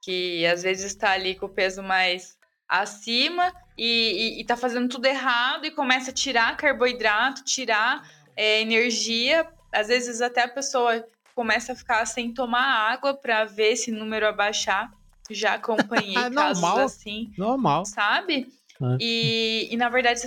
[0.00, 2.36] que às vezes está ali com o peso mais
[2.68, 8.02] acima e, e, e tá fazendo tudo errado e começa a tirar carboidrato, tirar
[8.36, 9.46] é, energia.
[9.72, 14.26] Às vezes até a pessoa começa a ficar sem tomar água para ver esse número
[14.26, 14.92] abaixar.
[15.32, 17.32] Já acompanhei casos assim.
[17.36, 17.84] Normal.
[17.84, 18.48] Sabe?
[18.82, 18.96] É.
[19.00, 20.20] E, e, na verdade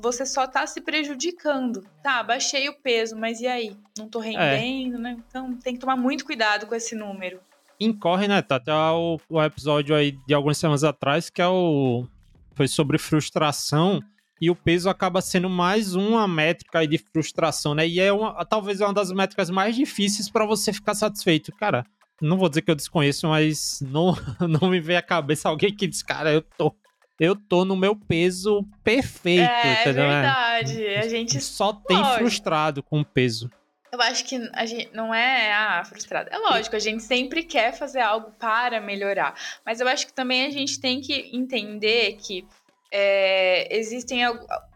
[0.00, 1.84] você só tá se prejudicando.
[2.02, 3.76] Tá, baixei o peso, mas e aí?
[3.98, 4.98] Não tô rendendo, é.
[4.98, 5.16] né?
[5.28, 7.40] Então tem que tomar muito cuidado com esse número.
[7.78, 8.42] Incorre, né?
[8.42, 12.06] Tá até o, o episódio aí de algumas semanas atrás, que é o.
[12.54, 14.02] Foi sobre frustração.
[14.40, 17.86] E o peso acaba sendo mais uma métrica aí de frustração, né?
[17.86, 21.52] E é uma, talvez uma das métricas mais difíceis para você ficar satisfeito.
[21.52, 21.84] Cara,
[22.20, 24.16] não vou dizer que eu desconheço, mas não,
[24.60, 26.74] não me vem à cabeça alguém que diz, cara, eu tô
[27.20, 29.50] eu tô no meu peso perfeito.
[29.50, 30.06] É, entendeu?
[30.06, 30.86] verdade.
[30.86, 32.18] A gente só tem lógico.
[32.18, 33.50] frustrado com o peso.
[33.90, 36.28] Eu acho que a gente não é ah, frustrado.
[36.30, 39.34] É lógico, a gente sempre quer fazer algo para melhorar.
[39.64, 42.46] Mas eu acho que também a gente tem que entender que
[42.92, 44.20] é, existem.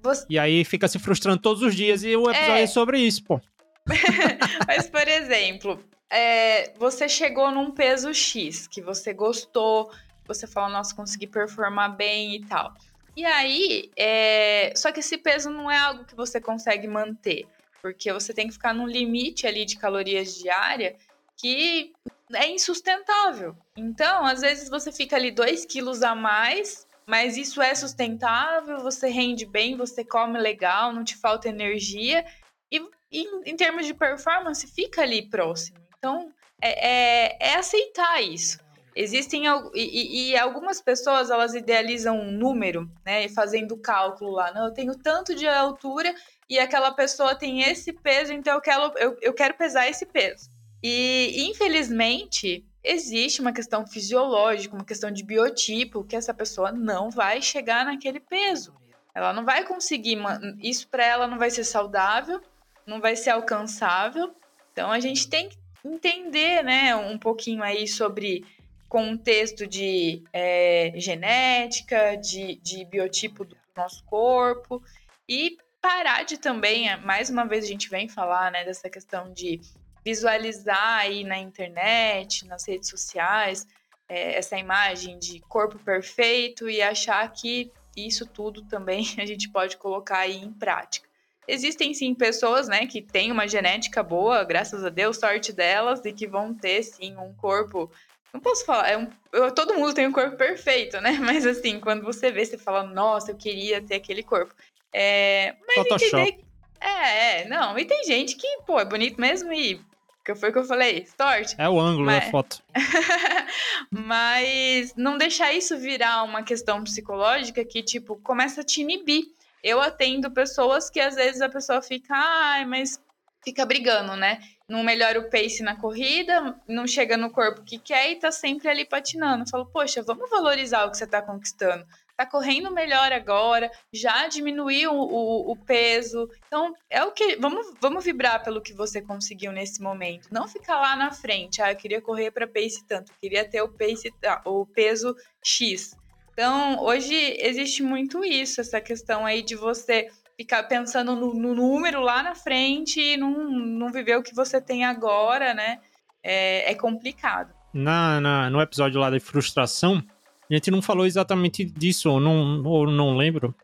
[0.02, 0.26] Você...
[0.28, 3.22] E aí fica se frustrando todos os dias e o episódio é, é sobre isso,
[3.22, 3.40] pô.
[4.66, 5.78] Mas, por exemplo,
[6.12, 9.90] é, você chegou num peso X que você gostou,
[10.26, 12.74] você fala, nossa, consegui performar bem e tal.
[13.16, 14.72] E aí, é...
[14.76, 17.46] só que esse peso não é algo que você consegue manter,
[17.80, 20.96] porque você tem que ficar num limite ali de calorias diária
[21.38, 21.92] que
[22.34, 23.56] é insustentável.
[23.74, 29.08] Então, às vezes você fica ali 2 quilos a mais, mas isso é sustentável, você
[29.08, 32.24] rende bem, você come legal, não te falta energia,
[32.70, 35.81] e, e em termos de performance, fica ali próximo.
[36.02, 38.58] Então, é, é, é aceitar isso.
[38.94, 44.52] Existem e, e, algumas pessoas elas idealizam um número, né, fazendo cálculo lá.
[44.52, 46.12] Não, eu tenho tanto de altura
[46.50, 50.50] e aquela pessoa tem esse peso, então eu quero, eu, eu quero pesar esse peso.
[50.82, 57.40] E infelizmente existe uma questão fisiológica, uma questão de biotipo, que essa pessoa não vai
[57.40, 58.74] chegar naquele peso.
[59.14, 60.18] Ela não vai conseguir,
[60.60, 62.40] isso para ela não vai ser saudável,
[62.84, 64.34] não vai ser alcançável.
[64.72, 68.44] Então a gente tem que entender, né, um pouquinho aí sobre
[68.88, 74.82] contexto de é, genética, de, de biotipo do nosso corpo
[75.28, 79.60] e parar de também, mais uma vez a gente vem falar, né, dessa questão de
[80.04, 83.66] visualizar aí na internet, nas redes sociais,
[84.08, 89.76] é, essa imagem de corpo perfeito e achar que isso tudo também a gente pode
[89.76, 91.08] colocar aí em prática.
[91.46, 96.12] Existem sim pessoas, né, que têm uma genética boa, graças a Deus, sorte delas, e
[96.12, 97.90] que vão ter sim um corpo
[98.32, 101.12] não posso falar, é um, eu, todo mundo tem um corpo perfeito, né?
[101.20, 104.54] Mas assim, quando você vê, você fala, nossa, eu queria ter aquele corpo.
[104.92, 106.20] É, mas Photoshop.
[106.20, 106.44] entender.
[106.78, 107.78] É, é, não.
[107.78, 109.80] E tem gente que, pô, é bonito mesmo e
[110.22, 111.54] Que foi o que eu falei, sorte.
[111.56, 112.24] É o ângulo Mas...
[112.24, 112.62] da foto.
[113.90, 119.24] Mas não deixar isso virar uma questão psicológica que, tipo, começa a te inibir.
[119.62, 123.00] Eu atendo pessoas que às vezes a pessoa fica, ai, mas
[123.44, 124.40] fica brigando, né?
[124.68, 128.68] Não melhora o pace na corrida, não chega no corpo que quer e tá sempre
[128.68, 129.44] ali patinando.
[129.44, 134.28] Eu falo, poxa, vamos valorizar o que você tá conquistando tá correndo melhor agora, já
[134.28, 136.28] diminuiu o, o, peso.
[136.46, 137.36] Então, é o que.
[137.36, 140.28] Vamos, vamos vibrar pelo que você conseguiu nesse momento.
[140.30, 141.60] Não ficar lá na frente.
[141.60, 144.12] Ah, eu queria correr para pace tanto, queria ter o pace,
[144.44, 145.96] o peso X.
[146.32, 152.00] Então, hoje existe muito isso, essa questão aí de você ficar pensando no, no número
[152.00, 155.78] lá na frente e não, não viver o que você tem agora, né?
[156.22, 157.52] É, é complicado.
[157.72, 160.02] Na, na, no episódio lá de frustração,
[160.50, 163.54] a gente não falou exatamente disso, ou não, ou não lembro,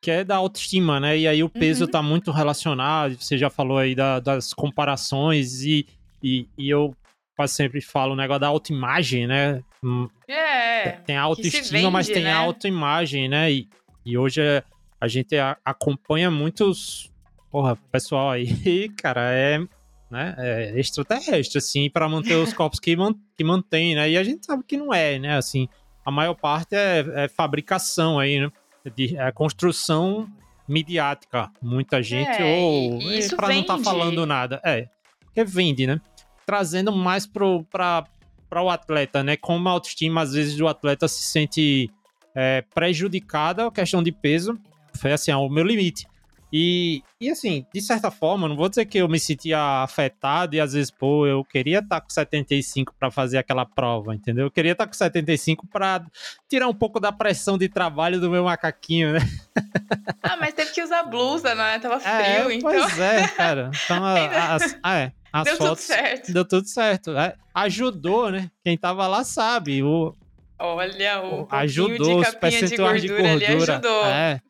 [0.00, 1.18] que é da autoestima, né?
[1.18, 1.90] E aí o peso uhum.
[1.90, 5.86] tá muito relacionado, você já falou aí da, das comparações, e,
[6.22, 6.94] e, e, eu
[7.36, 9.62] quase sempre falo o negócio da autoimagem, né?
[9.82, 10.92] Hum, é.
[10.92, 12.32] Tem autoestima, vende, mas tem né?
[12.32, 13.52] autoimagem, né?
[13.52, 13.68] E,
[14.04, 14.62] e hoje é,
[15.00, 17.12] a gente a, acompanha muitos.
[17.50, 19.58] Porra, pessoal aí, cara, é,
[20.10, 24.10] né, é extraterrestre, assim, para manter os corpos que, man, que mantém, né?
[24.10, 25.36] E a gente sabe que não é, né?
[25.36, 25.68] Assim,
[26.04, 28.50] a maior parte é, é fabricação aí, né?
[28.94, 30.28] De, é construção
[30.68, 31.50] midiática.
[31.62, 32.98] Muita gente, é, ou
[33.36, 34.60] para não estar tá falando nada.
[34.64, 34.88] É,
[35.34, 36.00] que vende, né?
[36.44, 38.04] Trazendo mais para
[38.56, 39.36] o atleta, né?
[39.36, 41.90] Como a autoestima, às vezes, do atleta se sente
[42.34, 44.58] é, prejudicada, a questão de peso.
[44.94, 46.06] Foi assim, o meu limite.
[46.52, 50.60] E, e assim, de certa forma, não vou dizer que eu me sentia afetado e
[50.60, 54.46] às vezes, pô, eu queria estar tá com 75 para fazer aquela prova, entendeu?
[54.46, 56.06] Eu queria estar tá com 75 para
[56.48, 59.20] tirar um pouco da pressão de trabalho do meu macaquinho, né?
[60.22, 61.78] Ah, mas teve que usar blusa, né?
[61.80, 62.70] Tava é, frio, é, então.
[62.70, 63.70] Pois é, cara.
[63.84, 66.32] Então, as, ah, é, as deu fotos, tudo certo.
[66.32, 67.10] Deu tudo certo.
[67.16, 68.50] É, ajudou, né?
[68.64, 69.82] Quem tava lá sabe.
[69.82, 70.14] O,
[70.58, 73.72] Olha, o ajudou os percentuais de gordura, de gordura.
[73.74, 74.04] ajudou.
[74.06, 74.40] É,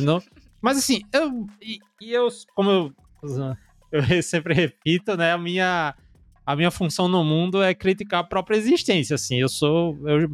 [0.00, 0.22] não,
[0.60, 1.46] mas assim, eu.
[1.60, 2.92] E, e eu, como eu,
[3.92, 5.32] eu sempre repito, né?
[5.32, 5.94] A minha,
[6.44, 9.14] a minha função no mundo é criticar a própria existência.
[9.14, 9.98] Assim, eu sou.
[10.08, 10.28] Eu,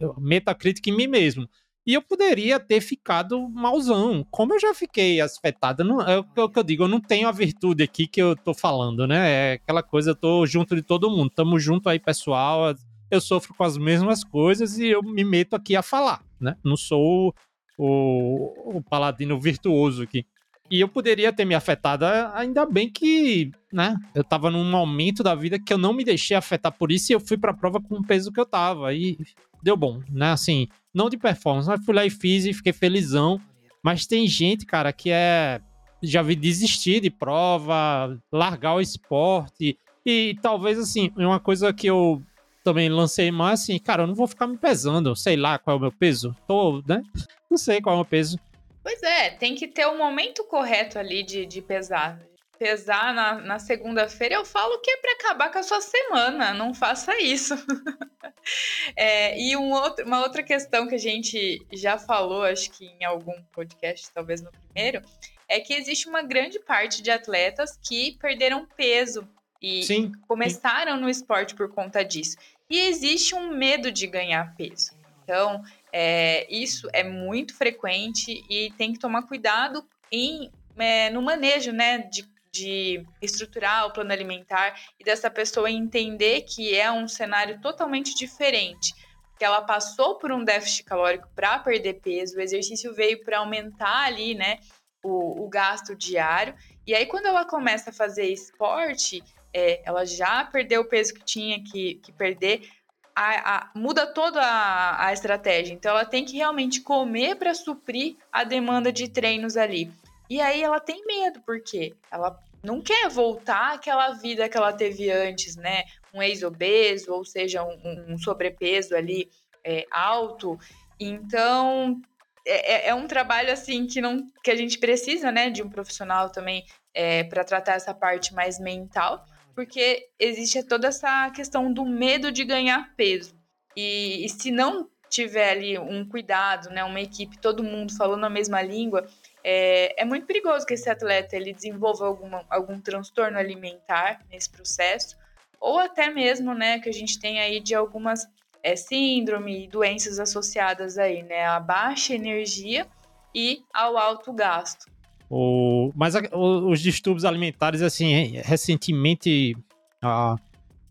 [0.00, 1.48] eu meto a crítica em mim mesmo.
[1.90, 5.82] E eu poderia ter ficado mauzão, como eu já fiquei afetado.
[5.82, 8.54] Não, é o que eu digo, eu não tenho a virtude aqui que eu tô
[8.54, 9.28] falando, né?
[9.28, 11.32] É aquela coisa, eu tô junto de todo mundo.
[11.34, 12.76] Tamo junto aí, pessoal.
[13.10, 16.56] Eu sofro com as mesmas coisas e eu me meto aqui a falar, né?
[16.62, 17.34] Não sou
[17.76, 20.24] o, o paladino virtuoso aqui.
[20.70, 25.34] E eu poderia ter me afetado, ainda bem que, né, eu tava num momento da
[25.34, 27.96] vida que eu não me deixei afetar por isso e eu fui pra prova com
[27.96, 28.94] o peso que eu tava.
[28.94, 29.18] E
[29.62, 30.32] deu bom, né?
[30.32, 33.40] Assim, não de performance, mas fui lá e fiz e fiquei felizão.
[33.82, 35.60] Mas tem gente, cara, que é.
[36.02, 39.78] Já vi desistir de prova, largar o esporte.
[40.04, 42.22] E talvez, assim, uma coisa que eu
[42.64, 45.78] também lancei mais, assim, cara, eu não vou ficar me pesando, sei lá qual é
[45.78, 46.34] o meu peso.
[46.46, 47.02] Tô, né?
[47.50, 48.38] Não sei qual é o peso.
[48.82, 52.18] Pois é, tem que ter o um momento correto ali de, de pesar.
[52.60, 56.74] Pesar na, na segunda-feira, eu falo que é para acabar com a sua semana, não
[56.74, 57.54] faça isso.
[58.94, 63.02] é, e um outro, uma outra questão que a gente já falou, acho que em
[63.02, 65.00] algum podcast, talvez no primeiro,
[65.48, 69.26] é que existe uma grande parte de atletas que perderam peso
[69.62, 71.00] e sim, começaram sim.
[71.00, 72.36] no esporte por conta disso.
[72.68, 74.92] E existe um medo de ganhar peso.
[75.24, 81.72] Então, é, isso é muito frequente e tem que tomar cuidado em, é, no manejo
[81.72, 87.60] né, de, de estruturar o plano alimentar e dessa pessoa entender que é um cenário
[87.60, 88.94] totalmente diferente.
[89.38, 94.04] Que ela passou por um déficit calórico para perder peso, o exercício veio para aumentar
[94.04, 94.58] ali, né,
[95.02, 96.54] o, o, gasto diário.
[96.86, 99.22] E aí, quando ela começa a fazer esporte,
[99.54, 102.68] é, ela já perdeu o peso que tinha que, que perder,
[103.14, 105.72] a, a, muda toda a, a, estratégia.
[105.72, 109.90] Então, ela tem que realmente comer para suprir a demanda de treinos ali.
[110.30, 115.10] E aí ela tem medo, porque ela não quer voltar àquela vida que ela teve
[115.10, 115.82] antes, né?
[116.14, 119.28] Um ex-obeso, ou seja, um, um sobrepeso ali
[119.64, 120.56] é, alto.
[120.98, 122.00] Então,
[122.46, 125.68] é, é, é, um trabalho assim que não que a gente precisa, né, de um
[125.68, 126.64] profissional também
[126.94, 132.44] é, para tratar essa parte mais mental porque existe toda essa questão do medo de
[132.44, 133.34] ganhar peso.
[133.76, 138.30] E, e se não tiver ali um cuidado, né, uma equipe, todo mundo falando a
[138.30, 139.06] mesma língua,
[139.44, 145.16] é, é muito perigoso que esse atleta ele desenvolva alguma, algum transtorno alimentar nesse processo,
[145.60, 148.26] ou até mesmo, né, que a gente tem aí de algumas
[148.62, 152.86] é, síndrome e doenças associadas aí, né, a baixa energia
[153.34, 154.86] e ao alto gasto.
[155.28, 159.56] O, mas a, o, os distúrbios alimentares, assim, recentemente
[160.02, 160.36] Ah,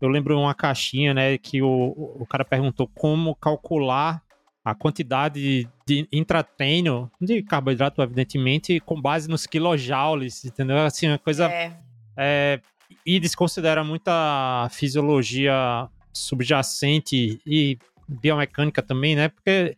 [0.00, 4.22] eu lembro uma caixinha, né, que o, o cara perguntou como calcular
[4.64, 10.78] a quantidade de intratreino de carboidrato, evidentemente, com base nos kilojoules, entendeu?
[10.78, 11.50] Assim, uma coisa...
[11.50, 11.76] É.
[12.16, 12.60] É,
[13.06, 19.28] e desconsidera muita fisiologia subjacente e biomecânica também, né?
[19.28, 19.76] Porque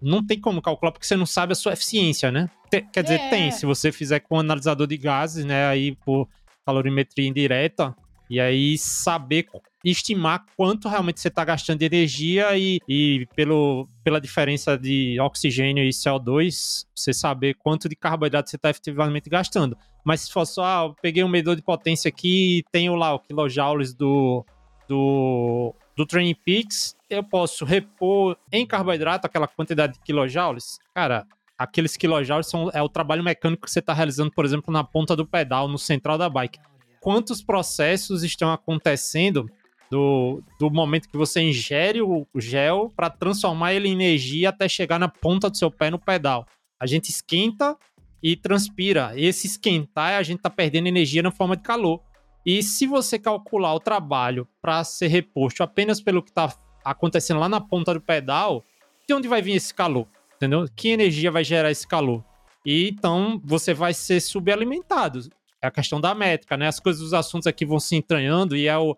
[0.00, 2.50] não tem como calcular porque você não sabe a sua eficiência, né?
[2.92, 3.30] Quer dizer, é.
[3.30, 3.50] tem.
[3.50, 5.66] Se você fizer com um analisador de gases, né?
[5.66, 6.28] Aí por
[6.66, 7.94] calorimetria indireta,
[8.34, 9.46] e aí saber
[9.84, 15.84] estimar quanto realmente você está gastando de energia e, e pelo, pela diferença de oxigênio
[15.84, 19.78] e CO2, você saber quanto de carboidrato você está efetivamente gastando.
[20.04, 23.14] Mas se for só, ah, eu peguei um medidor de potência aqui e tenho lá
[23.14, 24.44] o kilojoules do,
[24.88, 30.80] do, do Training Peaks, eu posso repor em carboidrato aquela quantidade de kilojoules?
[30.92, 31.24] Cara,
[31.56, 35.14] aqueles kilojoules são, é o trabalho mecânico que você está realizando, por exemplo, na ponta
[35.14, 36.58] do pedal, no central da bike.
[37.04, 39.46] Quantos processos estão acontecendo
[39.90, 44.98] do, do momento que você ingere o gel para transformar ele em energia até chegar
[44.98, 46.46] na ponta do seu pé no pedal?
[46.80, 47.76] A gente esquenta
[48.22, 49.12] e transpira.
[49.16, 52.00] Esse esquentar, a gente está perdendo energia na forma de calor.
[52.42, 57.50] E se você calcular o trabalho para ser reposto apenas pelo que está acontecendo lá
[57.50, 58.64] na ponta do pedal,
[59.06, 60.08] de onde vai vir esse calor?
[60.36, 60.64] Entendeu?
[60.74, 62.24] Que energia vai gerar esse calor?
[62.64, 65.28] E então você vai ser subalimentado.
[65.64, 66.68] É a questão da métrica, né?
[66.68, 68.96] As coisas, os assuntos aqui vão se entranhando e é o,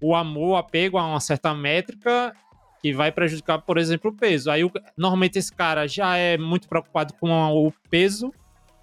[0.00, 2.34] o amor, o apego a uma certa métrica
[2.80, 4.50] que vai prejudicar, por exemplo, o peso.
[4.50, 4.62] Aí,
[4.96, 8.32] normalmente, esse cara já é muito preocupado com o peso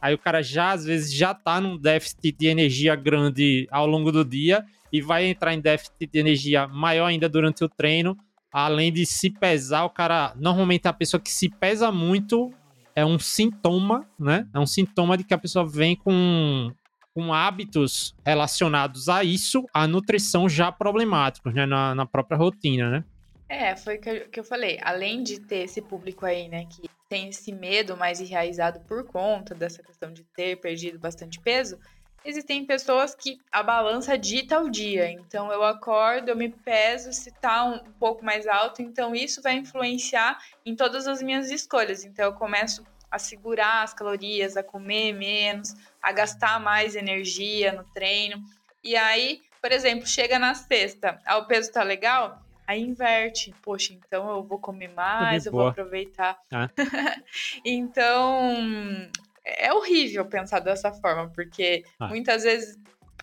[0.05, 4.11] Aí o cara já, às vezes, já tá num déficit de energia grande ao longo
[4.11, 8.15] do dia e vai entrar em déficit de energia maior ainda durante o treino.
[8.53, 10.31] Além de se pesar, o cara.
[10.35, 12.53] Normalmente a pessoa que se pesa muito
[12.95, 14.47] é um sintoma, né?
[14.53, 16.71] É um sintoma de que a pessoa vem com,
[17.15, 21.65] com hábitos relacionados a isso, a nutrição já problemáticos, né?
[21.65, 23.03] Na, na própria rotina, né?
[23.47, 24.79] É, foi o que, que eu falei.
[24.81, 29.55] Além de ter esse público aí, né, que tem esse medo mais enraizado por conta
[29.55, 31.79] dessa questão de ter perdido bastante peso,
[32.25, 35.09] existem pessoas que a balança dita o dia.
[35.11, 39.41] Então eu acordo, eu me peso, se tá um, um pouco mais alto, então isso
[39.41, 42.03] vai influenciar em todas as minhas escolhas.
[42.03, 47.83] Então eu começo a segurar as calorias, a comer menos, a gastar mais energia no
[47.93, 48.43] treino.
[48.83, 53.53] E aí, por exemplo, chega na sexta, ah, o peso tá legal, Aí inverte.
[53.61, 56.39] Poxa, então eu vou comer mais, eu vou aproveitar.
[56.51, 56.69] Ah.
[57.63, 59.09] então,
[59.43, 62.07] é horrível pensar dessa forma, porque ah.
[62.07, 62.77] muitas vezes,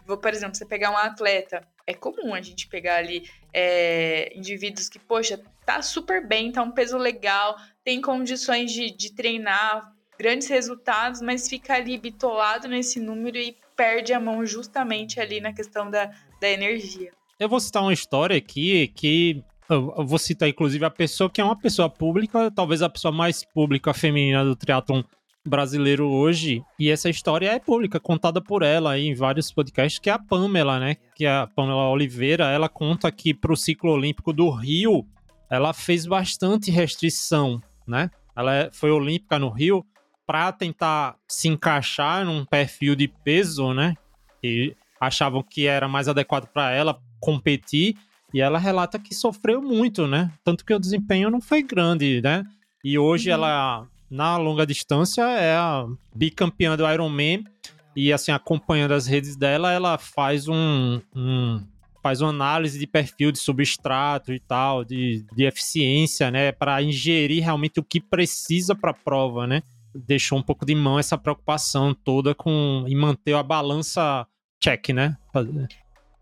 [0.07, 5.01] por exemplo, você pegar um atleta, é comum a gente pegar ali é, indivíduos que,
[5.01, 11.21] poxa, tá super bem, tá um peso legal, tem condições de, de treinar, grandes resultados,
[11.21, 16.11] mas fica ali bitolado nesse número e perde a mão justamente ali na questão da,
[16.41, 17.11] da energia.
[17.39, 19.43] Eu vou citar uma história aqui que.
[19.69, 23.43] Eu vou citar, inclusive, a pessoa que é uma pessoa pública, talvez a pessoa mais
[23.43, 25.03] pública feminina do triatlon
[25.47, 26.63] brasileiro hoje.
[26.79, 30.79] E essa história é pública, contada por ela em vários podcasts, que é a Pamela,
[30.79, 30.97] né?
[31.17, 32.51] Que é a Pamela Oliveira.
[32.51, 35.07] Ela conta que para o ciclo olímpico do Rio,
[35.53, 38.11] ela fez bastante restrição, né?
[38.35, 39.85] Ela é, foi olímpica no Rio
[40.27, 43.95] para tentar se encaixar num perfil de peso, né?
[44.43, 47.99] E achavam que era mais adequado para ela competir.
[48.33, 50.33] E ela relata que sofreu muito, né?
[50.43, 52.45] Tanto que o desempenho não foi grande, né?
[52.83, 53.35] E hoje uhum.
[53.35, 55.85] ela, na longa distância, é a
[56.15, 57.45] bicampeã do Ironman.
[57.95, 61.63] E assim, acompanhando as redes dela, ela faz um, um
[62.03, 67.43] faz uma análise de perfil de substrato e tal, de, de eficiência, né, para ingerir
[67.43, 69.63] realmente o que precisa para a prova, né?
[69.95, 74.27] Deixou um pouco de mão essa preocupação toda com em manter a balança
[74.61, 75.17] check, né?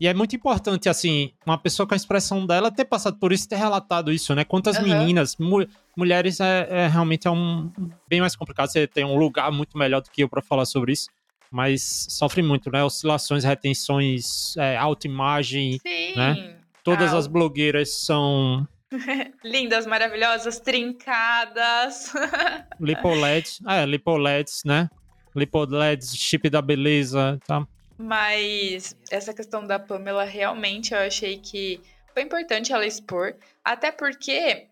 [0.01, 3.47] E é muito importante, assim, uma pessoa com a expressão dela ter passado por isso,
[3.47, 4.43] ter relatado isso, né?
[4.43, 4.83] Quantas uhum.
[4.83, 5.63] meninas, mu
[5.95, 7.71] mulheres é, é, realmente é um
[8.09, 8.69] bem mais complicado.
[8.69, 11.07] Você tem um lugar muito melhor do que eu para falar sobre isso,
[11.51, 12.81] mas sofre muito, né?
[12.83, 16.15] Oscilações, retenções, é, autoimagem, Sim.
[16.15, 16.55] né?
[16.83, 18.65] Todas ah, as blogueiras são
[19.43, 22.13] lindas, maravilhosas, trincadas.
[22.79, 24.89] Lipoleds, é, Lipoleds, né?
[25.35, 27.67] Lipoleds, chip da beleza, tá?
[27.97, 31.79] Mas essa questão da Pamela, realmente eu achei que
[32.13, 34.67] foi importante ela expor, até porque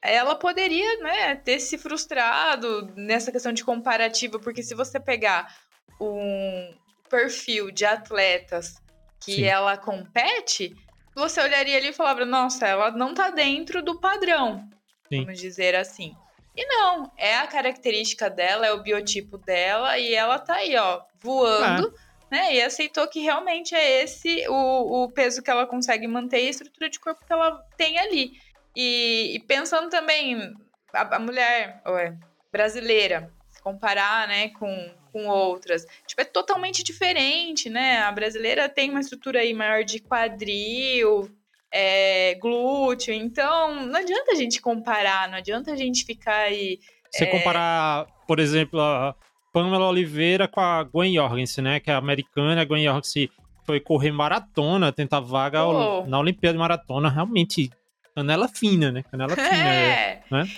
[0.00, 5.54] ela poderia né, ter se frustrado nessa questão de comparativa, porque se você pegar
[6.00, 6.74] um
[7.08, 8.76] perfil de atletas
[9.20, 9.44] que Sim.
[9.44, 10.74] ela compete,
[11.14, 14.68] você olharia ali e falava, nossa, ela não tá dentro do padrão,
[15.08, 15.24] Sim.
[15.24, 16.14] vamos dizer assim.
[16.56, 21.02] E não, é a característica dela, é o biotipo dela, e ela tá aí, ó,
[21.20, 21.94] voando.
[22.04, 22.54] É né?
[22.54, 26.50] E aceitou que realmente é esse o, o peso que ela consegue manter e a
[26.50, 28.32] estrutura de corpo que ela tem ali.
[28.76, 30.54] E, e pensando também,
[30.92, 32.16] a, a mulher ué,
[32.52, 37.98] brasileira, se comparar, né, com, com outras, tipo, é totalmente diferente, né?
[37.98, 41.28] A brasileira tem uma estrutura aí maior de quadril,
[41.72, 46.78] é, glúteo, então não adianta a gente comparar, não adianta a gente ficar aí...
[47.10, 47.26] Você é...
[47.26, 49.14] comparar, por exemplo, a
[49.52, 51.80] Pamela Oliveira com a Gwen Jorgensen, né?
[51.80, 52.60] Que é americana.
[52.60, 53.28] A Gwen Jorgensen
[53.64, 56.06] foi correr maratona, tentar vaga oh.
[56.06, 57.08] na Olimpíada de Maratona.
[57.08, 57.70] Realmente,
[58.14, 59.02] canela fina, né?
[59.02, 59.74] Canela fina.
[59.74, 60.22] É.
[60.30, 60.48] Né?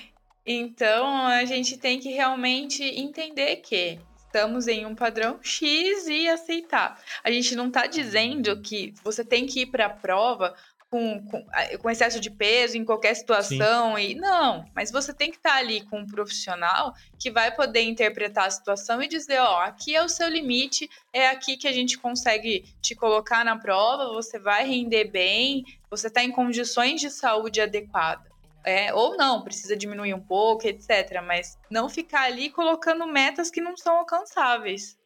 [0.44, 3.98] Então, a gente tem que realmente entender que
[4.30, 7.00] estamos em um padrão X e aceitar.
[7.24, 10.54] A gente não está dizendo que você tem que ir para a prova
[10.88, 11.46] com, com,
[11.78, 14.02] com, excesso de peso em qualquer situação Sim.
[14.02, 17.82] e não, mas você tem que estar tá ali com um profissional que vai poder
[17.82, 21.72] interpretar a situação e dizer, ó, aqui é o seu limite, é aqui que a
[21.72, 27.08] gente consegue te colocar na prova, você vai render bem, você está em condições de
[27.08, 28.29] saúde adequada.
[28.64, 31.22] É, ou não, precisa diminuir um pouco, etc.
[31.26, 34.98] Mas não ficar ali colocando metas que não são alcançáveis.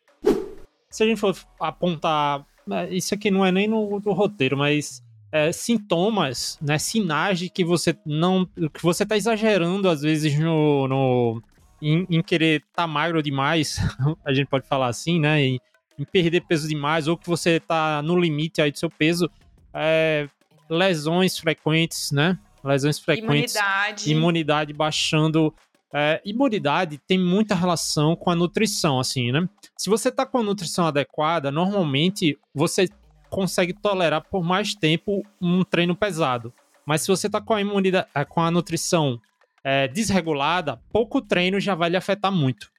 [0.91, 5.03] Se a gente for apontar, é, isso aqui não é nem no, no roteiro, mas
[5.35, 10.87] é, sintomas, né, sinais de que você não, que você está exagerando às vezes no,
[10.87, 11.43] no
[11.83, 13.79] em, em, querer estar tá magro demais,
[14.25, 15.61] a gente pode falar assim, né, em,
[15.99, 19.29] em, perder peso demais ou que você está no limite aí do seu peso,
[19.75, 20.29] é,
[20.71, 25.55] lesões frequentes, né, lesões frequentes, imunidade, imunidade baixando.
[25.97, 29.49] É, imunidade tem muita relação com a nutrição, assim, né?
[29.79, 32.89] Se você tá com a nutrição adequada, normalmente você
[33.31, 36.53] consegue tolerar por mais tempo um treino pesado.
[36.87, 39.21] Mas se você está com a imunidade, eh, com a nutrição
[39.63, 42.71] é, desregulada, pouco treino já vai lhe afetar muito.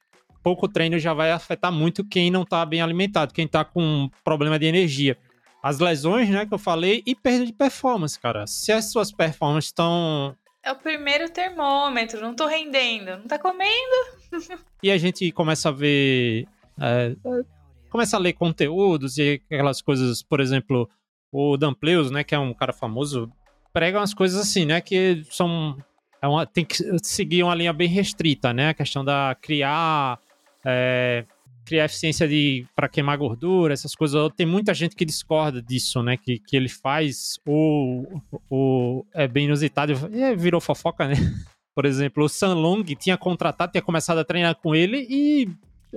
[0.42, 4.58] Pouco treino já vai afetar muito quem não está bem alimentado, quem está com problema
[4.58, 5.18] de energia.
[5.62, 8.46] As lesões, né, que eu falei, e perda de performance, cara.
[8.46, 10.36] Se as suas performances estão.
[10.62, 13.70] É o primeiro termômetro, não tô rendendo, não tá comendo.
[14.82, 16.46] e a gente começa a ver
[16.80, 17.16] é,
[17.88, 20.88] começa a ler conteúdos e aquelas coisas, por exemplo,
[21.32, 23.30] o Dampleus, né, que é um cara famoso,
[23.72, 25.76] prega umas coisas assim, né, que são
[26.20, 30.18] é uma, tem que seguir uma linha bem restrita, né, a questão da criar
[30.64, 31.24] é,
[31.66, 34.30] criar eficiência de para queimar gordura, essas coisas.
[34.36, 39.46] Tem muita gente que discorda disso, né, que, que ele faz o, o é bem
[39.46, 41.14] inusitado e virou fofoca, né?
[41.74, 45.48] Por exemplo, o San Long tinha contratado, tinha começado a treinar com ele e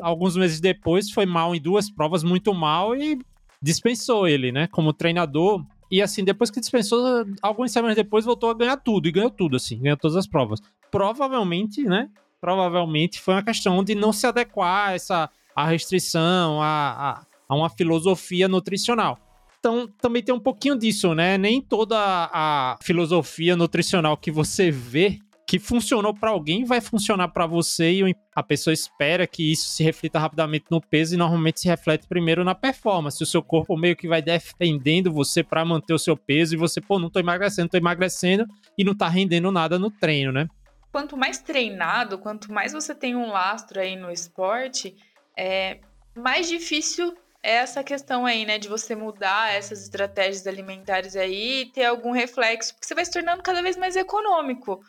[0.02, 3.18] alguns meses depois foi mal em duas provas, muito mal, e
[3.62, 5.64] dispensou ele, né, como treinador.
[5.90, 9.56] E assim, depois que dispensou, algumas semanas depois voltou a ganhar tudo, e ganhou tudo,
[9.56, 10.60] assim, ganhou todas as provas.
[10.92, 12.10] Provavelmente, né,
[12.42, 15.30] provavelmente foi uma questão de não se adequar a essa
[15.64, 19.18] a restrição, a, a, a uma filosofia nutricional.
[19.60, 21.38] Então, também tem um pouquinho disso, né?
[21.38, 27.47] Nem toda a filosofia nutricional que você vê que funcionou para alguém vai funcionar para
[27.47, 31.68] você e a pessoa espera que isso se reflita rapidamente no peso e normalmente se
[31.68, 33.24] reflete primeiro na performance.
[33.24, 36.80] O seu corpo meio que vai defendendo você para manter o seu peso e você,
[36.80, 38.45] pô, não tô emagrecendo, tô emagrecendo
[38.78, 40.47] e não tá rendendo nada no treino, né?
[40.91, 44.95] Quanto mais treinado, quanto mais você tem um lastro aí no esporte,
[45.40, 45.80] é
[46.16, 51.66] mais difícil é essa questão aí, né, de você mudar essas estratégias alimentares aí e
[51.72, 54.82] ter algum reflexo, porque você vai se tornando cada vez mais econômico.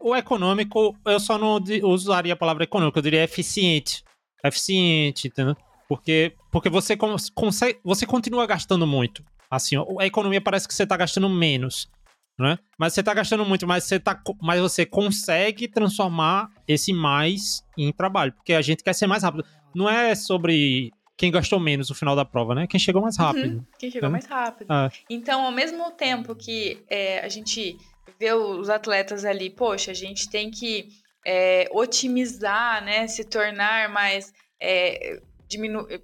[0.00, 4.04] O econômico, eu só não usaria a palavra econômico, eu diria eficiente.
[4.44, 5.56] Eficiente, entendeu?
[5.88, 6.96] Porque, porque você
[7.34, 9.24] consegue, você continua gastando muito.
[9.50, 11.88] Assim, a economia parece que você está gastando menos,
[12.38, 12.58] né?
[12.78, 17.92] Mas você está gastando muito, mas você, tá, mas você consegue transformar esse mais em
[17.92, 19.46] trabalho, porque a gente quer ser mais rápido.
[19.76, 22.66] Não é sobre quem gastou menos no final da prova, né?
[22.66, 23.56] Quem chegou mais uhum, rápido.
[23.56, 24.12] Uhum, quem chegou né?
[24.14, 24.68] mais rápido.
[24.70, 24.90] Ah.
[25.10, 27.76] Então, ao mesmo tempo que é, a gente
[28.18, 30.88] ver os atletas ali, poxa, a gente tem que
[31.26, 33.06] é, otimizar, né?
[33.06, 34.32] Se tornar mais.
[34.58, 35.20] É,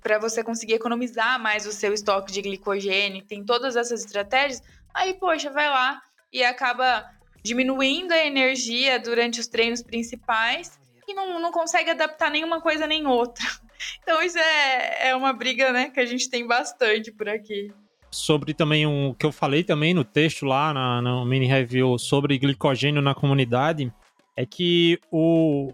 [0.02, 4.62] para você conseguir economizar mais o seu estoque de glicogênio, tem todas essas estratégias,
[4.92, 5.98] aí, poxa, vai lá
[6.30, 7.04] e acaba
[7.42, 13.06] diminuindo a energia durante os treinos principais e não, não consegue adaptar nenhuma coisa nem
[13.06, 13.44] outra.
[14.00, 17.72] Então, isso é, é uma briga, né, que a gente tem bastante por aqui
[18.12, 22.38] sobre também o que eu falei também no texto lá na, na mini review sobre
[22.38, 23.90] glicogênio na comunidade
[24.36, 25.72] é que o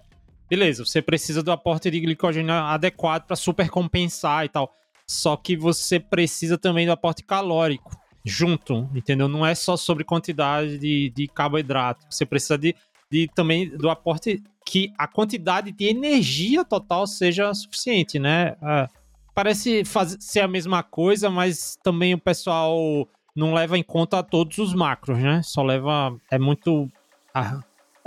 [0.48, 4.72] beleza, você precisa do aporte de glicogênio adequado para supercompensar e tal.
[5.06, 7.90] Só que você precisa também do aporte calórico
[8.24, 9.28] junto, entendeu?
[9.28, 12.06] Não é só sobre quantidade de, de carboidrato.
[12.10, 12.74] Você precisa de,
[13.10, 18.54] de também do aporte que a quantidade de energia total seja suficiente, né?
[18.62, 18.86] É,
[19.34, 24.58] parece fazer, ser a mesma coisa, mas também o pessoal não leva em conta todos
[24.58, 25.40] os macros, né?
[25.42, 26.14] Só leva.
[26.30, 26.86] É muito.
[27.32, 27.60] Ah,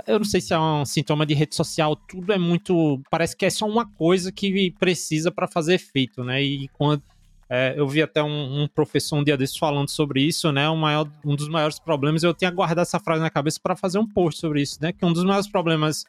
[0.06, 3.02] eu não sei se é um sintoma de rede social, tudo é muito.
[3.10, 6.40] Parece que é só uma coisa que precisa para fazer efeito, né?
[6.40, 7.02] E quando.
[7.50, 10.68] É, eu vi até um, um, professor um dia desses falando sobre isso, né?
[10.70, 13.98] O maior, um dos maiores problemas, eu tinha guardado essa frase na cabeça para fazer
[13.98, 14.90] um post sobre isso, né?
[14.92, 16.06] Que um dos maiores problemas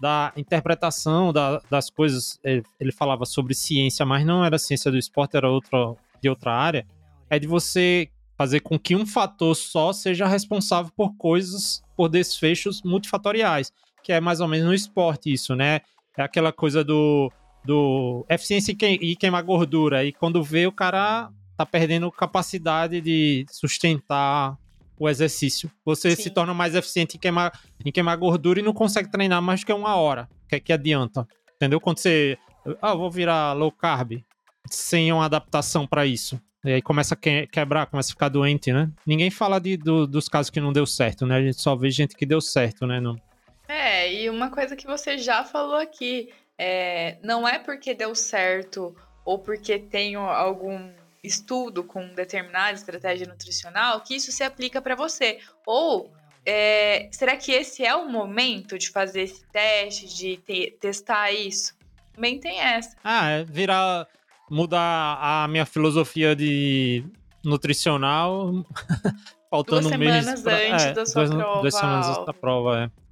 [0.00, 5.36] da interpretação da, das coisas, ele, falava sobre ciência, mas não era ciência do esporte,
[5.36, 6.86] era outra, de outra área,
[7.30, 12.82] é de você fazer com que um fator só seja responsável por coisas, por desfechos
[12.82, 13.72] multifatoriais,
[14.02, 15.80] que é mais ou menos no esporte isso, né?
[16.16, 17.32] É aquela coisa do,
[17.64, 24.58] do eficiência e queimar gordura, e quando vê o cara tá perdendo capacidade de sustentar
[24.98, 25.70] o exercício.
[25.84, 26.22] Você Sim.
[26.22, 27.52] se torna mais eficiente em queimar,
[27.84, 30.28] em queimar gordura e não consegue treinar mais do que uma hora.
[30.44, 31.26] O que é que adianta?
[31.56, 31.80] Entendeu?
[31.80, 32.38] Quando você.
[32.80, 34.22] Ah, vou virar low carb
[34.70, 36.40] sem uma adaptação para isso.
[36.64, 38.90] E aí começa a quebrar, começa a ficar doente, né?
[39.06, 41.36] Ninguém fala de, do, dos casos que não deu certo, né?
[41.36, 43.00] A gente só vê gente que deu certo, né?
[43.00, 43.16] Não...
[43.68, 48.96] É, e uma coisa que você já falou aqui, é, não é porque deu certo
[49.26, 50.90] ou porque tenho algum
[51.24, 55.38] estudo com determinada estratégia nutricional que isso se aplica para você.
[55.66, 56.12] Ou
[56.46, 61.74] é, será que esse é o momento de fazer esse teste, de te, testar isso?
[62.12, 62.96] Também tem essa.
[63.02, 64.06] Ah, é virar.
[64.50, 67.02] mudar a minha filosofia de
[67.42, 68.64] nutricional.
[69.54, 71.60] faltando duas semanas pra, antes é, da sua duas, prova.
[71.60, 73.03] Duas semanas antes da prova, é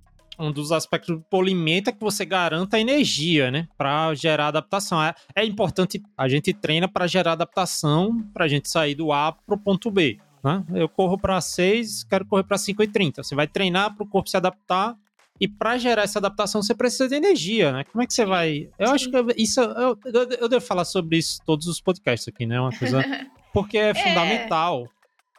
[0.43, 3.69] um dos aspectos do polimento é que você garanta energia, né?
[3.79, 5.03] Para gerar adaptação.
[5.03, 9.33] É, é, importante, a gente treina para gerar adaptação, para a gente sair do A
[9.33, 10.19] para o ponto B.
[10.43, 10.65] Né?
[10.75, 13.23] Eu corro para 6, quero correr para 5 e 30.
[13.23, 14.97] Você vai treinar para o corpo se adaptar.
[15.41, 17.85] E para gerar essa adaptação, você precisa de energia, né?
[17.85, 18.69] Como é que você vai.
[18.79, 18.95] Eu Sim.
[18.95, 19.61] acho que isso.
[19.61, 22.61] Eu, eu, eu, devo falar sobre isso todos os podcasts aqui, né?
[22.61, 23.03] Uma coisa.
[23.53, 23.95] Porque é, é.
[23.95, 24.87] fundamental.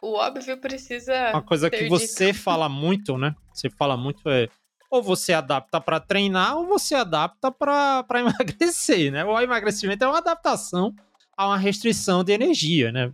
[0.02, 1.30] O óbvio precisa.
[1.30, 2.42] Uma coisa que você dito.
[2.42, 3.34] fala muito, né?
[3.50, 4.48] Você fala muito é
[4.90, 9.24] ou você adapta para treinar ou você adapta para emagrecer, né?
[9.24, 10.94] O emagrecimento é uma adaptação
[11.36, 13.10] a uma restrição de energia, né?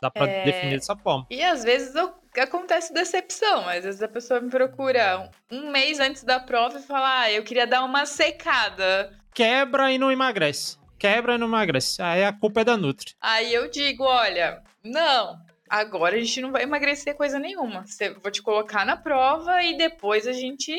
[0.00, 0.44] Dá para é...
[0.44, 1.26] definir dessa forma.
[1.30, 1.94] E às vezes
[2.40, 3.68] acontece decepção.
[3.68, 7.44] Às vezes a pessoa me procura um mês antes da prova e fala: ah, eu
[7.44, 9.12] queria dar uma secada.
[9.34, 10.78] Quebra e não emagrece.
[10.98, 12.00] Quebra e não emagrece.
[12.00, 13.14] Aí a culpa é da Nutri.
[13.20, 15.38] Aí eu digo: olha, não,
[15.72, 17.84] agora a gente não vai emagrecer coisa nenhuma.
[18.20, 20.76] Vou te colocar na prova e depois a gente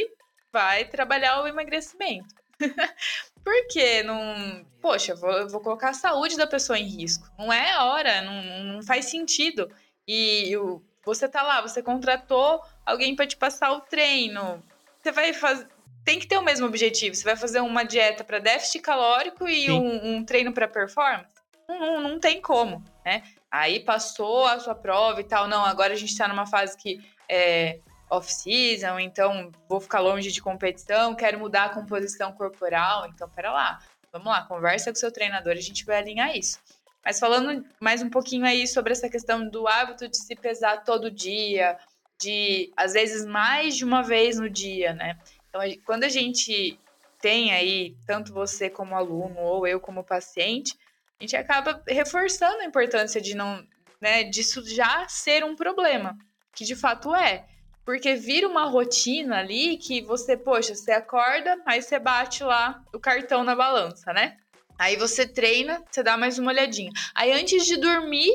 [0.52, 2.36] vai trabalhar o emagrecimento.
[3.44, 4.64] Porque não.
[4.80, 7.28] Poxa, vou, vou colocar a saúde da pessoa em risco.
[7.39, 9.68] Não é hora, não, não faz sentido.
[10.08, 14.64] E o, você tá lá, você contratou alguém para te passar o treino.
[15.02, 15.68] Você vai fazer.
[16.06, 17.16] Tem que ter o mesmo objetivo.
[17.16, 21.32] Você vai fazer uma dieta para déficit calórico e um, um, treino para performance?
[21.68, 23.24] Não, não, não, tem como, né?
[23.54, 25.47] Aí passou a sua prova e tal.
[25.47, 26.99] Não, agora a gente tá numa fase que
[27.30, 27.78] é,
[28.10, 33.80] off-season, então vou ficar longe de competição, quero mudar a composição corporal, então pera lá,
[34.12, 36.58] vamos lá, conversa com o seu treinador, a gente vai alinhar isso.
[37.06, 41.12] Mas falando mais um pouquinho aí sobre essa questão do hábito de se pesar todo
[41.12, 41.78] dia,
[42.20, 45.20] de às vezes mais de uma vez no dia, né?
[45.47, 46.80] Então, quando a gente
[47.22, 50.76] tem aí, tanto você como aluno ou eu como paciente,
[51.20, 53.66] a gente acaba reforçando a importância de não,
[54.01, 56.18] né, disso já ser um problema,
[56.55, 57.45] que de fato é.
[57.86, 62.99] Porque vira uma rotina ali que você, poxa, você acorda, aí você bate lá o
[62.99, 64.38] cartão na balança, né?
[64.80, 66.91] Aí você treina, você dá mais uma olhadinha.
[67.14, 68.32] Aí antes de dormir,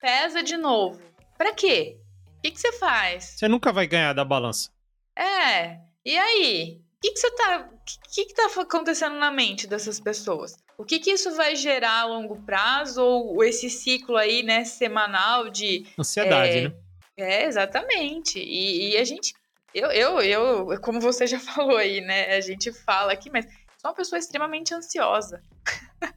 [0.00, 1.00] pesa de novo.
[1.36, 1.96] Para quê?
[2.38, 3.36] O que, que você faz?
[3.36, 4.70] Você nunca vai ganhar da balança.
[5.16, 5.80] É.
[6.04, 6.80] E aí?
[6.96, 7.70] O que, que você tá.
[7.72, 10.56] O que, que tá acontecendo na mente dessas pessoas?
[10.78, 13.02] O que, que isso vai gerar a longo prazo?
[13.02, 15.84] Ou esse ciclo aí, né, semanal de.
[15.98, 16.74] Ansiedade, é, né?
[17.16, 18.38] É, exatamente.
[18.38, 19.34] E, e, a gente,
[19.74, 22.36] eu, eu, eu, como você já falou aí, né?
[22.36, 23.44] A gente fala aqui, mas
[23.76, 25.42] sou uma pessoa extremamente ansiosa.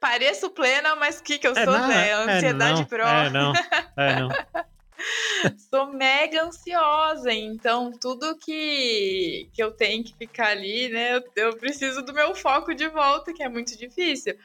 [0.00, 2.08] Pareço plena, mas o que, que eu é, sou, não, né?
[2.08, 3.02] É, Ansiedade é, pro.
[3.06, 3.52] É, não.
[3.96, 4.28] É, não.
[5.70, 11.16] sou mega ansiosa, então tudo que, que eu tenho que ficar ali, né?
[11.16, 14.36] Eu, eu preciso do meu foco de volta, que é muito difícil.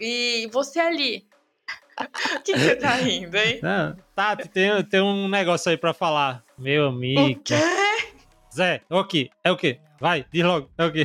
[0.00, 1.26] E você ali,
[2.36, 3.60] o que, você tá rindo, hein?
[3.62, 6.44] Não, Tati, tem, tem um negócio aí pra falar.
[6.56, 7.20] Meu amigo.
[7.20, 7.54] O quê?
[8.54, 9.30] Zé, é o quê?
[9.44, 9.78] É o quê?
[10.00, 11.04] Vai, diz logo, é o quê?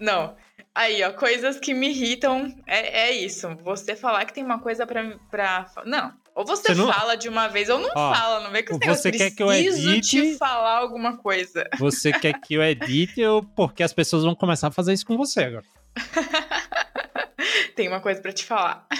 [0.00, 0.36] Não.
[0.74, 3.48] Aí, ó, coisas que me irritam é, é isso.
[3.62, 5.16] Você falar que tem uma coisa pra.
[5.30, 5.66] pra...
[5.84, 6.12] Não.
[6.34, 6.92] Ou você, você não...
[6.92, 9.42] fala de uma vez ou não ó, fala, não vê que você, você quer que
[9.42, 11.68] eu edite te falar alguma coisa.
[11.78, 15.16] Você quer que eu edite ou porque as pessoas vão começar a fazer isso com
[15.16, 15.64] você agora?
[17.76, 18.86] tem uma coisa para te falar.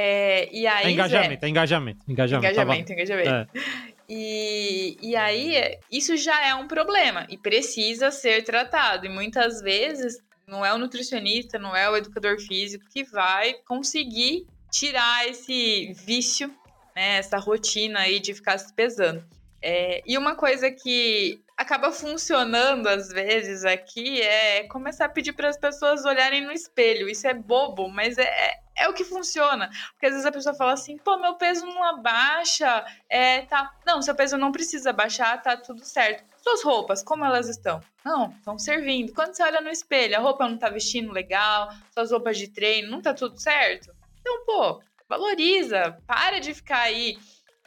[0.00, 2.46] É, e aí, é engajamento, é engajamento, engajamento.
[2.46, 3.00] Engajamento, tava...
[3.00, 3.58] engajamento.
[3.58, 3.60] É.
[4.08, 9.06] E, e aí, isso já é um problema e precisa ser tratado.
[9.06, 14.46] E muitas vezes não é o nutricionista, não é o educador físico que vai conseguir
[14.70, 16.48] tirar esse vício,
[16.94, 19.24] né, essa rotina aí de ficar se pesando.
[19.60, 25.48] É, e uma coisa que acaba funcionando às vezes aqui é começar a pedir para
[25.48, 27.08] as pessoas olharem no espelho.
[27.08, 29.68] Isso é bobo, mas é, é, é, o que funciona.
[29.90, 33.74] Porque às vezes a pessoa fala assim, pô, meu peso não abaixa, é, tá.
[33.84, 36.22] Não, seu peso não precisa baixar, tá tudo certo.
[36.40, 37.80] Suas roupas, como elas estão?
[38.04, 39.12] Não, estão servindo.
[39.12, 42.88] Quando você olha no espelho, a roupa não tá vestindo legal, suas roupas de treino,
[42.88, 43.97] não tá tudo certo?
[44.28, 47.16] Então, pô, valoriza, para de ficar aí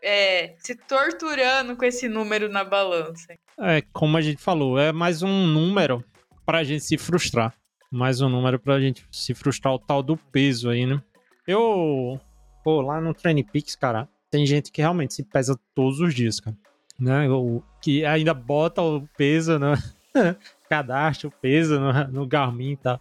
[0.03, 3.33] é, se torturando com esse número na balança.
[3.59, 6.05] É, como a gente falou, é mais um número
[6.45, 7.51] pra gente se frustrar.
[7.89, 11.01] Mais um número pra gente se frustrar o tal do peso aí, né?
[11.47, 12.19] Eu,
[12.63, 16.39] pô, lá no Training Peaks, cara, tem gente que realmente se pesa todos os dias,
[16.39, 16.55] cara.
[16.99, 17.27] Né?
[17.27, 19.73] O, que ainda bota o peso no
[20.69, 22.99] cadastro, o peso no, no Garmin e tá?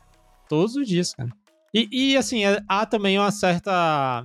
[0.48, 1.30] Todos os dias, cara.
[1.72, 4.24] E, e assim, é, há também uma certa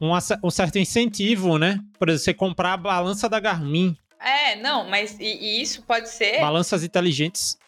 [0.00, 1.78] um, um, certo incentivo, né?
[1.98, 3.96] Por exemplo, você comprar a balança da Garmin.
[4.20, 6.40] É, não, mas e, e isso pode ser.
[6.40, 7.58] Balanças inteligentes.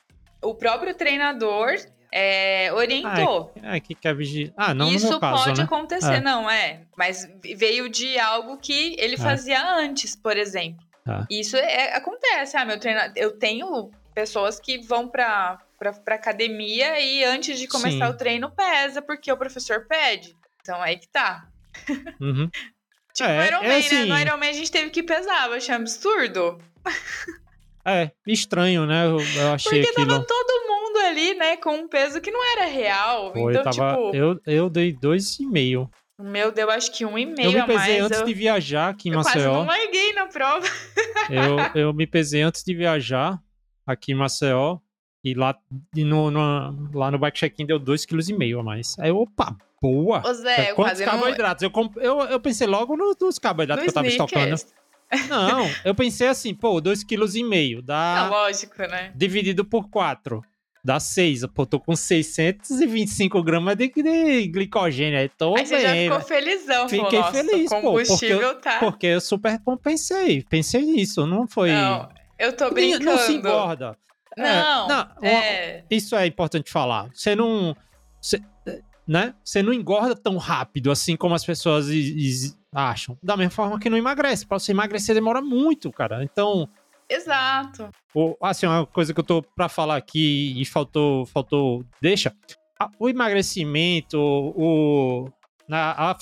[0.42, 1.76] O próprio treinador
[2.10, 3.52] é, orientou.
[3.62, 4.52] Ah, é, que quer vigiar.
[4.56, 5.64] Ah, não Isso no meu caso, pode né?
[5.64, 6.20] acontecer, é.
[6.20, 6.82] não, é.
[6.96, 9.18] Mas veio de algo que ele é.
[9.18, 10.84] fazia antes, por exemplo.
[11.06, 11.26] É.
[11.30, 12.56] Isso é, acontece.
[12.56, 13.12] Ah, meu treinador.
[13.16, 18.12] Eu tenho pessoas que vão para para academia e antes de começar Sim.
[18.12, 20.36] o treino pesa porque o professor pede.
[20.60, 21.46] Então aí que tá.
[22.20, 22.48] Uhum.
[23.14, 23.98] tipo, é, Iron é Man, é assim...
[24.00, 24.04] né?
[24.06, 26.58] No Iron Man a gente teve que pesar, eu achei absurdo.
[27.84, 29.06] É, estranho, né?
[29.06, 30.08] Eu, eu achei Porque aquilo...
[30.08, 33.32] tava todo mundo ali, né, com um peso que não era real.
[33.32, 33.94] Pô, então, eu tava...
[33.94, 34.16] tipo...
[34.16, 35.88] Eu, eu dei dois e meio.
[36.18, 38.26] O meu deu acho que um e meio Eu me pesei antes eu...
[38.26, 39.42] de viajar aqui em eu Maceió.
[39.42, 40.66] Eu quase não larguei na prova.
[41.30, 43.38] eu, eu me pesei antes de viajar
[43.86, 44.78] aqui em Maceió.
[45.26, 45.56] E lá,
[45.92, 48.96] e no, no, lá no bike check-in deu 2,5 kg a mais.
[48.96, 50.22] Aí, opa, boa.
[50.24, 51.62] Ô Zé, Quantos carboidratos?
[51.62, 51.66] Não...
[51.66, 51.96] Eu, comp...
[51.96, 54.54] eu, eu pensei logo no, nos carboidratos no que eu tava estocando.
[55.28, 58.22] Não, eu pensei assim, pô, 2,5 kg dá...
[58.22, 59.10] Não, lógico, né?
[59.16, 60.40] Dividido por 4.
[60.84, 61.46] Dá 6.
[61.46, 65.18] Pô, tô com 625 gramas de, de glicogênio.
[65.18, 66.88] Aí tô aí você já ficou felizão.
[66.88, 67.80] Fiquei pô, feliz, pô.
[68.06, 68.78] Porque eu, tá...
[68.78, 70.44] porque eu super compensei.
[70.48, 71.72] Pensei nisso, não foi...
[71.72, 72.08] Não,
[72.38, 73.06] eu tô brincando.
[73.06, 73.98] Não se engorda.
[74.36, 75.84] Não, é, não é...
[75.90, 77.10] isso é importante falar.
[77.14, 77.74] Você não,
[78.20, 78.40] você,
[79.06, 79.34] né?
[79.42, 81.86] Você não engorda tão rápido assim como as pessoas
[82.72, 83.16] acham.
[83.22, 84.46] Da mesma forma que não emagrece.
[84.46, 86.22] Para você emagrecer demora muito, cara.
[86.22, 86.68] Então,
[87.08, 87.88] Exato.
[88.14, 92.34] O, assim, uma coisa que eu tô para falar aqui e faltou, faltou, deixa.
[92.98, 95.30] O emagrecimento, o,
[95.70, 96.16] a, a,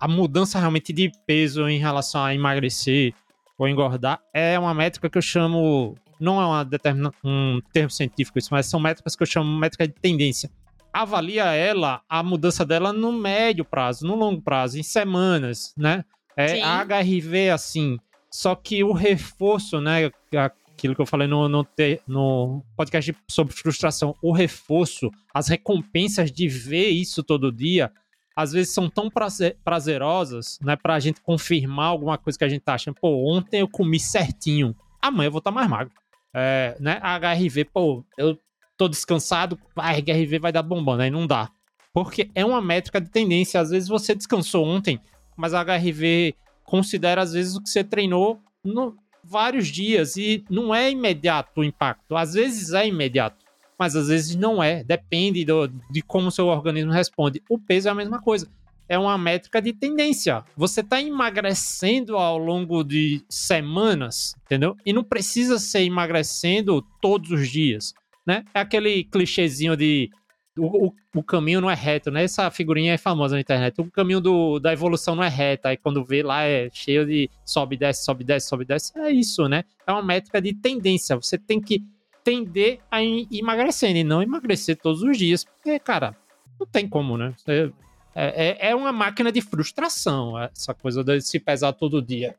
[0.00, 3.14] a mudança realmente de peso em relação a emagrecer
[3.56, 8.38] ou engordar é uma métrica que eu chamo não é uma determina, um termo científico
[8.38, 10.50] isso, mas são métricas que eu chamo de métrica de tendência.
[10.92, 16.04] Avalia ela, a mudança dela no médio prazo, no longo prazo, em semanas, né?
[16.36, 17.98] É, a HRV assim.
[18.30, 20.10] Só que o reforço, né?
[20.34, 21.66] Aquilo que eu falei no, no,
[22.06, 27.90] no podcast sobre frustração, o reforço, as recompensas de ver isso todo dia,
[28.34, 30.76] às vezes são tão prazer, prazerosas, né?
[30.76, 32.94] Pra gente confirmar alguma coisa que a gente tá achando.
[32.94, 35.92] Pô, ontem eu comi certinho, amanhã eu vou estar tá mais magro
[36.38, 38.38] é, né, a HRV, pô, eu
[38.76, 41.50] tô descansado, a HRV vai dar bombando, aí não dá.
[41.94, 43.58] Porque é uma métrica de tendência.
[43.58, 45.00] Às vezes você descansou ontem,
[45.34, 50.74] mas a HRV considera, às vezes, o que você treinou no, vários dias e não
[50.74, 52.14] é imediato o impacto.
[52.14, 53.42] Às vezes é imediato,
[53.78, 54.84] mas às vezes não é.
[54.84, 57.42] Depende do, de como seu organismo responde.
[57.48, 58.46] O peso é a mesma coisa
[58.88, 60.44] é uma métrica de tendência.
[60.56, 64.76] Você está emagrecendo ao longo de semanas, entendeu?
[64.84, 67.94] E não precisa ser emagrecendo todos os dias,
[68.26, 68.44] né?
[68.54, 70.10] É aquele clichêzinho de
[70.58, 72.24] o, o, o, caminho não é reto, né?
[72.24, 73.78] Essa figurinha é famosa na internet.
[73.80, 75.66] O caminho do, da evolução não é reto.
[75.66, 78.98] Aí quando vê lá é cheio de sobe, desce, sobe, desce, sobe, desce.
[78.98, 79.64] É isso, né?
[79.86, 81.14] É uma métrica de tendência.
[81.16, 81.84] Você tem que
[82.24, 85.44] tender a emagrecer e não emagrecer todos os dias.
[85.44, 86.16] Porque, cara,
[86.58, 87.34] não tem como, né?
[87.36, 87.70] Você
[88.18, 92.34] é, é, é uma máquina de frustração, essa coisa de se pesar todo dia.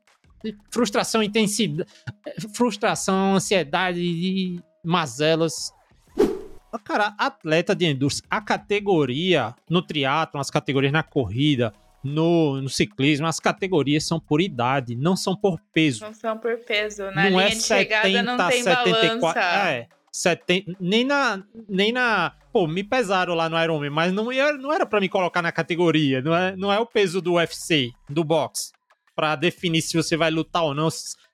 [0.72, 1.88] Frustração, intensidade,
[2.56, 5.72] frustração, ansiedade e mazelas.
[6.84, 11.72] Cara, atleta de indústria, a categoria no triatlo, as categorias na corrida,
[12.04, 16.04] no, no, ciclismo, as categorias são por idade, não são por peso.
[16.04, 17.04] Não são por peso.
[17.12, 19.70] Na não linha é de 70, chegada não tem 74, balança.
[19.70, 24.54] É, 70, nem na nem na, pô, me pesaram lá no Ironman, mas não ia,
[24.54, 27.92] não era para me colocar na categoria, não é, não é o peso do UFC,
[28.10, 28.72] do boxe,
[29.16, 30.90] para definir se você vai lutar ou não,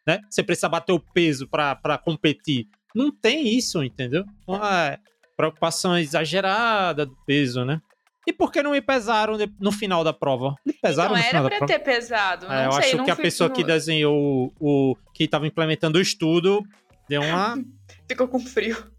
[0.06, 0.20] né?
[0.30, 2.68] Você precisa bater o peso para competir.
[2.96, 4.24] Não tem isso, entendeu?
[4.48, 5.00] Uma é
[5.36, 7.82] preocupação exagerada do peso, né?
[8.26, 10.56] E por que não me pesaram no final da prova?
[10.66, 11.66] Me pesaram então, no final da prova.
[11.66, 12.46] era pra ter pesado.
[12.52, 16.02] É, eu sei, acho que a pessoa que desenhou o, o que estava implementando o
[16.02, 16.64] estudo
[17.08, 17.64] deu uma.
[18.08, 18.92] Ficou com frio.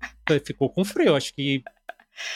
[0.45, 1.15] Ficou com frio.
[1.15, 1.63] Acho que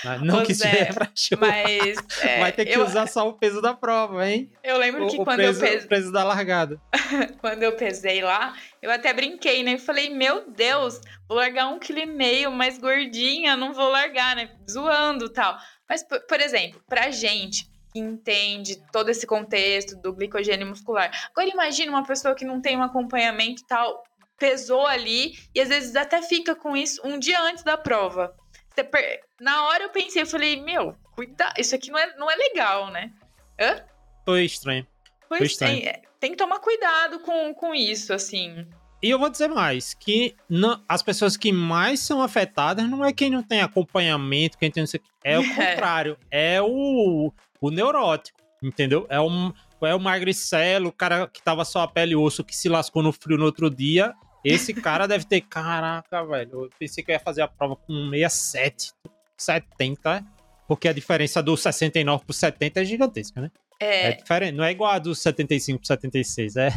[0.05, 1.09] ah, não que seja pra
[1.39, 1.97] Mas.
[2.21, 2.85] É, Vai ter que eu...
[2.85, 4.51] usar só o peso da prova, hein?
[4.63, 5.87] Eu lembro o, que quando peso, eu peso.
[5.87, 6.81] O peso da largada.
[7.41, 9.75] quando eu pesei lá, eu até brinquei, né?
[9.75, 14.35] Eu falei, meu Deus, vou largar um quilo e meio mais gordinha, não vou largar,
[14.35, 14.51] né?
[14.69, 15.57] Zoando tal.
[15.89, 21.11] Mas, por, por exemplo, pra gente que entende todo esse contexto do glicogênio muscular.
[21.31, 24.03] Agora imagine uma pessoa que não tem um acompanhamento e tal,
[24.39, 28.35] pesou ali e às vezes até fica com isso um dia antes da prova.
[29.41, 32.91] Na hora eu pensei, eu falei, meu, cuida, isso aqui não é, não é legal,
[32.91, 33.13] né?
[33.61, 33.85] Hã?
[34.25, 34.87] Foi estranho.
[35.29, 35.83] Foi, Foi estranho.
[35.83, 38.67] Tem, tem que tomar cuidado com, com isso, assim.
[39.03, 43.13] E eu vou dizer mais, que não, as pessoas que mais são afetadas não é
[43.13, 44.85] quem não tem acompanhamento, quem tem
[45.23, 49.07] é o contrário, é o, o neurótico, entendeu?
[49.09, 52.57] É o, é o magricelo, o cara que tava só a pele e osso, que
[52.57, 54.15] se lascou no frio no outro dia,
[54.45, 58.11] esse cara deve ter, caraca, velho, eu pensei que eu ia fazer a prova com
[58.11, 58.93] 67,
[59.37, 60.25] 70,
[60.67, 63.51] porque a diferença do 69 pro 70 é gigantesca, né?
[63.81, 64.09] É.
[64.09, 66.73] é diferente, não é igual a do 75 pro 76, é...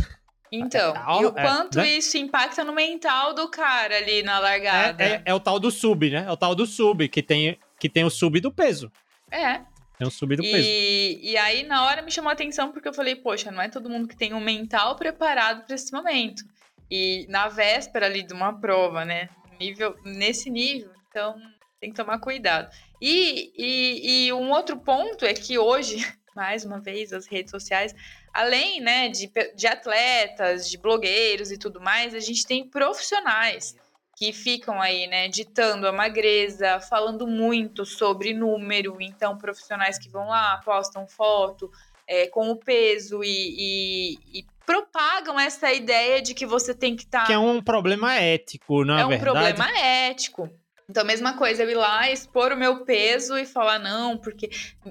[0.52, 1.90] Então, é, e o é, quanto é, né?
[1.92, 5.04] isso impacta no mental do cara ali na largada.
[5.04, 6.26] É, é, é, o tal do sub, né?
[6.28, 8.92] É o tal do sub, que tem, que tem o sub do peso.
[9.30, 9.62] É.
[9.98, 10.68] Tem o sub do e, peso.
[10.68, 13.90] E aí, na hora, me chamou a atenção porque eu falei, poxa, não é todo
[13.90, 16.44] mundo que tem um mental preparado para esse momento.
[16.92, 19.30] E na véspera ali de uma prova, né?
[19.60, 21.36] Nível, nesse nível, então
[21.80, 22.70] tem que tomar cuidado.
[23.02, 25.98] E, e, e um outro ponto é que hoje,
[26.36, 27.96] mais uma vez, as redes sociais
[28.34, 33.76] além né, de, de atletas, de blogueiros e tudo mais, a gente tem profissionais
[34.16, 40.28] que ficam aí, né, ditando a magreza, falando muito sobre número, então profissionais que vão
[40.28, 41.72] lá, postam foto
[42.08, 47.04] é, com o peso e, e, e, propagam essa ideia de que você tem que
[47.04, 47.22] estar...
[47.22, 47.26] Tá...
[47.28, 49.14] Que é um problema ético, na é verdade.
[49.14, 50.50] É um problema ético.
[50.92, 54.50] Então, mesma coisa, eu ir lá, expor o meu peso e falar não, porque.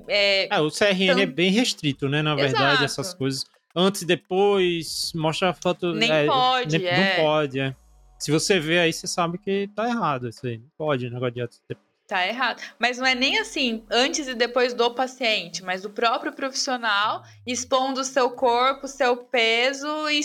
[0.09, 2.23] É, é o CRN é bem restrito, né?
[2.23, 2.85] Na verdade, Exato.
[2.85, 3.45] essas coisas.
[3.77, 5.93] Antes e depois, mostra a foto.
[5.93, 7.17] Nem é, pode, nem, é.
[7.19, 7.77] Não pode, é.
[8.19, 10.57] Se você vê aí, você sabe que tá errado isso aí.
[10.57, 11.90] Não pode, negócio de antes e depois.
[12.11, 12.61] Tá errado.
[12.77, 18.01] Mas não é nem assim, antes e depois do paciente, mas do próprio profissional expondo
[18.01, 20.21] o seu corpo, seu peso e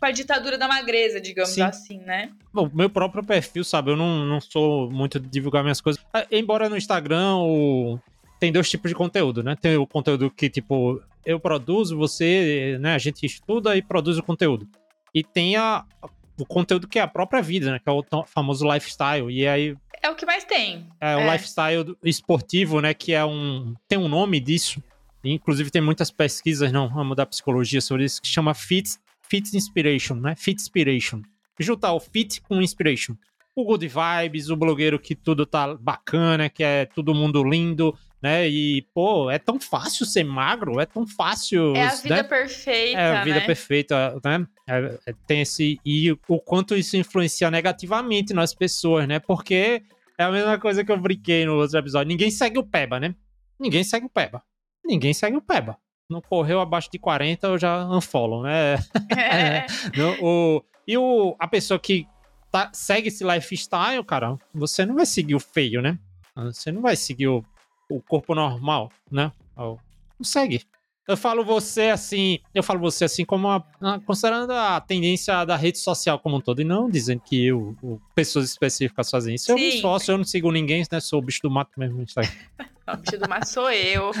[0.00, 1.62] com a ditadura da magreza, digamos Sim.
[1.62, 2.30] assim, né?
[2.52, 3.92] Bom, meu próprio perfil, sabe?
[3.92, 6.04] Eu não, não sou muito de divulgar minhas coisas.
[6.12, 8.00] Ah, embora no Instagram o...
[8.40, 9.54] tem dois tipos de conteúdo, né?
[9.54, 12.94] Tem o conteúdo que, tipo, eu produzo, você, né?
[12.94, 14.66] A gente estuda e produz o conteúdo.
[15.14, 15.84] E tem a,
[16.36, 17.78] o conteúdo que é a própria vida, né?
[17.78, 19.30] Que é o famoso lifestyle.
[19.30, 19.76] E aí.
[20.02, 20.86] É o que mais tem.
[21.00, 21.16] É, é.
[21.16, 22.94] o lifestyle esportivo, né?
[22.94, 23.74] Que é um.
[23.86, 24.82] Tem um nome disso.
[25.22, 28.98] Inclusive, tem muitas pesquisas no ramo da psicologia sobre isso que chama Fit
[29.30, 30.34] Fit Inspiration, né?
[30.34, 31.22] Fit Inspiration.
[31.58, 33.14] Juntar o Fit com Inspiration.
[33.54, 38.48] O Good Vibes, o blogueiro que tudo tá bacana, que é todo mundo lindo, né?
[38.48, 41.74] E, pô, é tão fácil ser magro, é tão fácil.
[41.74, 42.22] É a vida né?
[42.22, 43.00] perfeita.
[43.00, 43.46] É a vida né?
[43.46, 44.46] perfeita, né?
[44.68, 45.80] É, é, tem esse.
[45.84, 49.18] E o quanto isso influencia negativamente nas pessoas, né?
[49.18, 49.82] Porque
[50.18, 52.08] é a mesma coisa que eu brinquei no outro episódio.
[52.08, 53.14] Ninguém segue o Peba, né?
[53.58, 54.42] Ninguém segue o Peba.
[54.84, 55.78] Ninguém segue o Peba
[56.10, 58.76] não correu abaixo de 40, eu já unfollow, né?
[59.16, 59.64] É.
[60.20, 62.06] o, e o, a pessoa que
[62.50, 65.98] tá, segue esse lifestyle, cara, você não vai seguir o feio, né?
[66.34, 67.44] Você não vai seguir o,
[67.90, 69.32] o corpo normal, né?
[69.56, 69.78] Não
[70.22, 70.62] segue.
[71.10, 73.64] Eu falo você assim, eu falo você assim como a,
[74.06, 77.76] considerando a tendência da rede social como um todo, e não dizendo que eu,
[78.14, 79.46] pessoas específicas fazem isso.
[79.46, 79.52] Sim.
[79.52, 81.00] Eu me esforço, eu não sigo ninguém, né?
[81.00, 82.00] Sou o bicho do mato mesmo.
[82.86, 84.12] o bicho do mato sou eu.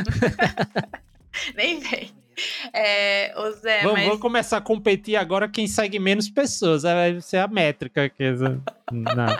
[1.54, 2.10] Nem vem.
[2.72, 4.06] É, o Zé, vamos, mas...
[4.06, 6.82] vamos, começar a competir agora quem segue menos pessoas.
[6.82, 8.08] Vai ser a métrica.
[8.08, 8.32] Que...
[8.90, 9.36] Não.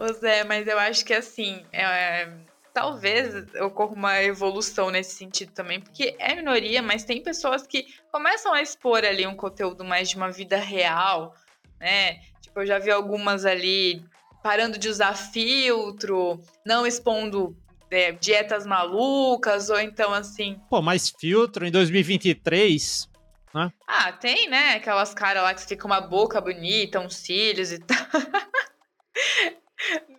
[0.00, 2.28] o Zé, mas eu acho que assim, é,
[2.74, 8.52] talvez ocorra uma evolução nesse sentido também, porque é minoria, mas tem pessoas que começam
[8.52, 11.32] a expor ali um conteúdo mais de uma vida real,
[11.78, 12.16] né?
[12.42, 14.04] Tipo, eu já vi algumas ali
[14.42, 17.56] parando de usar filtro, não expondo
[17.90, 20.60] é, dietas malucas, ou então assim.
[20.68, 23.08] Pô, mais filtro em 2023.
[23.54, 23.72] Né?
[23.86, 24.74] Ah, tem, né?
[24.74, 27.96] Aquelas caras lá que fica uma boca bonita, uns cílios e tal.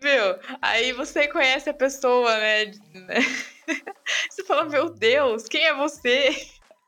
[0.01, 0.57] Viu?
[0.61, 2.65] Aí você conhece a pessoa, né?
[4.29, 6.29] Você fala, meu Deus, quem é você?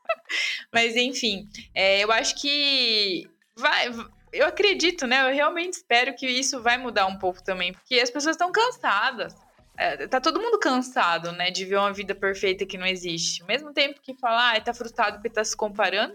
[0.72, 3.88] Mas enfim, é, eu acho que vai.
[4.32, 5.28] Eu acredito, né?
[5.28, 9.34] Eu realmente espero que isso vai mudar um pouco também, porque as pessoas estão cansadas.
[9.76, 13.42] É, tá todo mundo cansado, né, de ver uma vida perfeita que não existe.
[13.42, 16.14] Ao mesmo tempo que falar, ah, tá frustrado porque tá se comparando,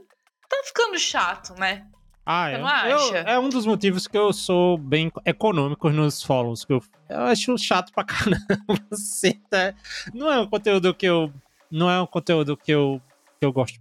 [0.50, 1.88] tá ficando chato, né?
[2.26, 2.92] Ah, é.
[2.92, 6.64] Eu, é um dos motivos que eu sou bem econômico nos follows.
[6.64, 8.44] Que eu, eu acho chato pra caramba.
[8.90, 9.74] Você tá,
[10.14, 11.32] não é um conteúdo que eu.
[11.70, 13.02] Não é um conteúdo que eu,
[13.40, 13.80] que eu gosto.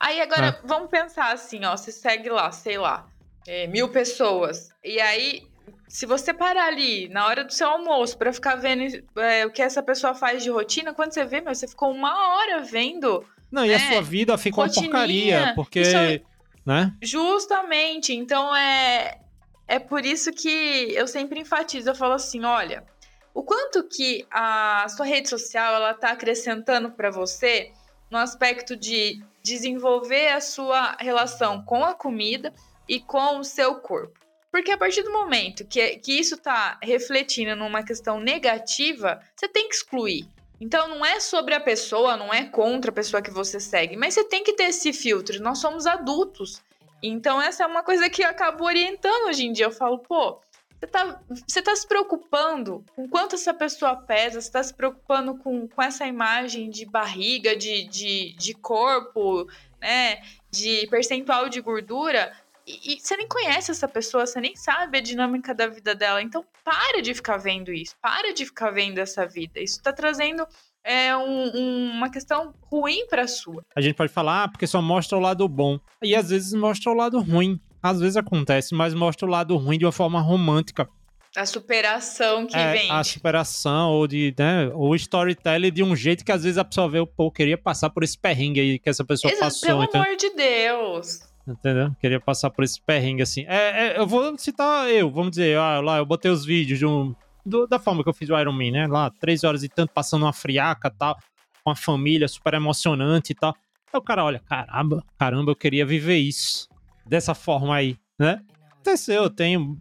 [0.00, 0.66] Aí agora, é.
[0.66, 1.76] vamos pensar assim, ó.
[1.76, 3.06] Você segue lá, sei lá,
[3.46, 4.70] é, mil pessoas.
[4.82, 5.42] E aí,
[5.86, 9.60] se você parar ali na hora do seu almoço para ficar vendo é, o que
[9.60, 13.24] essa pessoa faz de rotina, quando você vê, meu, você ficou uma hora vendo.
[13.50, 15.80] Não, e a né, sua vida fica uma porcaria, porque.
[15.80, 16.33] Isso
[16.64, 16.94] né?
[17.02, 18.14] Justamente.
[18.14, 19.20] Então é
[19.66, 22.84] é por isso que eu sempre enfatizo, eu falo assim, olha,
[23.32, 27.72] o quanto que a sua rede social ela tá acrescentando para você
[28.10, 32.52] no aspecto de desenvolver a sua relação com a comida
[32.88, 34.20] e com o seu corpo.
[34.50, 39.68] Porque a partir do momento que, que isso está refletindo numa questão negativa, você tem
[39.68, 40.28] que excluir.
[40.60, 44.14] Então não é sobre a pessoa, não é contra a pessoa que você segue, mas
[44.14, 45.42] você tem que ter esse filtro.
[45.42, 46.62] Nós somos adultos.
[47.02, 49.66] Então essa é uma coisa que eu acabo orientando hoje em dia.
[49.66, 50.40] Eu falo, pô,
[50.78, 55.36] você tá, você tá se preocupando com quanto essa pessoa pesa, você tá se preocupando
[55.36, 59.48] com, com essa imagem de barriga, de, de, de corpo,
[59.80, 60.22] né?
[60.50, 62.32] De percentual de gordura.
[62.66, 66.22] E, e, você nem conhece essa pessoa, você nem sabe a dinâmica da vida dela.
[66.22, 67.94] Então, para de ficar vendo isso.
[68.00, 69.60] Para de ficar vendo essa vida.
[69.60, 70.46] Isso tá trazendo
[70.82, 73.64] é, um, um, uma questão ruim pra sua.
[73.76, 75.78] A gente pode falar, ah, porque só mostra o lado bom.
[76.02, 77.60] E às vezes mostra o lado ruim.
[77.82, 80.88] Às vezes acontece, mas mostra o lado ruim de uma forma romântica.
[81.36, 82.90] A superação que é, vem.
[82.90, 86.88] A superação, ou de, né, o storytelling de um jeito que às vezes a pessoa
[86.88, 89.68] vê, pô, queria passar por esse perrengue aí que essa pessoa Exato, passou.
[89.68, 90.00] Pelo então...
[90.00, 91.33] amor de Deus.
[91.46, 91.94] Entendeu?
[92.00, 93.44] Queria passar por esse perrengue assim.
[93.46, 96.86] É, é, eu vou citar eu, vamos dizer, ah, lá eu botei os vídeos de
[96.86, 97.14] um,
[97.44, 98.86] do, da forma que eu fiz o Iron Man, né?
[98.86, 101.18] Lá, três horas e tanto, passando uma friaca tal,
[101.62, 103.54] com a família, super emocionante e tal.
[103.92, 106.68] Aí o cara olha, caramba, caramba, eu queria viver isso.
[107.06, 108.40] Dessa forma aí, né?
[108.72, 109.78] Aconteceu, eu tenho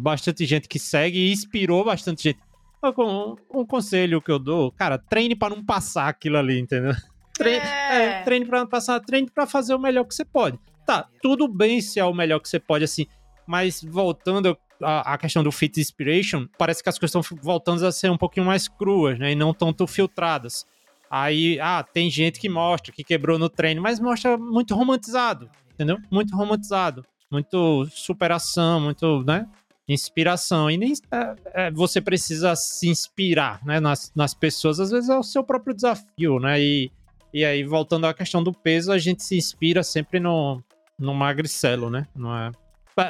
[0.00, 2.40] bastante gente que segue e inspirou bastante gente.
[2.82, 6.94] Um, um conselho que eu dou, cara, treine para não passar aquilo ali, entendeu?
[7.34, 8.04] Treine, é.
[8.04, 11.46] É, treine para não passar, treine para fazer o melhor que você pode tá, tudo
[11.48, 13.06] bem se é o melhor que você pode, assim,
[13.46, 18.10] mas voltando à, questão do Fit Inspiration, parece que as coisas estão voltando a ser
[18.10, 20.64] um pouquinho mais cruas, né, e não tanto filtradas.
[21.10, 25.98] Aí, ah, tem gente que mostra que quebrou no treino, mas mostra muito romantizado, entendeu?
[26.08, 29.48] Muito romantizado, muito superação, muito, né?
[29.88, 30.70] Inspiração.
[30.70, 31.34] E nem é,
[31.66, 35.74] é, você precisa se inspirar né, nas, nas pessoas, às vezes é o seu próprio
[35.74, 36.60] desafio, né?
[36.60, 36.92] E,
[37.34, 40.62] e aí, voltando à questão do peso, a gente se inspira sempre no,
[41.00, 42.06] no magricelo, né?
[42.14, 42.52] Não é.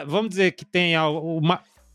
[0.07, 0.95] Vamos dizer que tem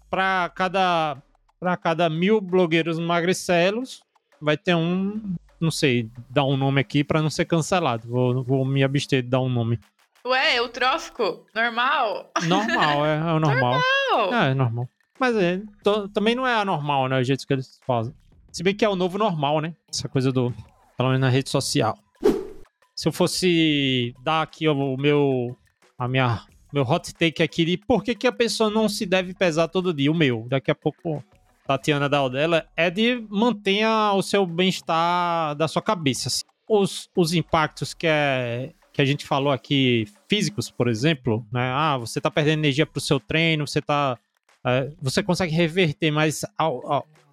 [0.09, 1.17] para cada
[1.59, 4.03] para cada mil blogueiros magricelos
[4.41, 8.07] vai ter um, não sei, dar um nome aqui para não ser cancelado.
[8.07, 9.79] Vou, vou me abster de dar um nome.
[10.25, 11.45] Ué, o trófico?
[11.53, 12.31] Normal?
[12.47, 13.81] Normal, é, é o normal.
[14.11, 14.33] normal.
[14.33, 14.89] É, é normal.
[15.19, 17.19] Mas é, to, também não é anormal, né?
[17.19, 18.13] O jeito que eles fazem.
[18.51, 19.73] Se bem que é o novo normal, né?
[19.89, 20.53] Essa coisa do.
[20.97, 21.97] Pelo menos na rede social.
[22.95, 25.57] Se eu fosse dar aqui o meu
[25.97, 29.33] a minha meu hot take aqui de por que, que a pessoa não se deve
[29.33, 30.11] pesar todo dia.
[30.11, 31.23] O meu, daqui a pouco,
[31.65, 36.27] Tatiana Daldela, é de mantenha o seu bem-estar da sua cabeça.
[36.27, 36.43] Assim.
[36.67, 41.71] Os, os impactos que, é, que a gente falou aqui, físicos, por exemplo, né?
[41.73, 44.17] Ah, você tá perdendo energia pro seu treino, você tá.
[44.65, 46.43] É, você consegue reverter, mas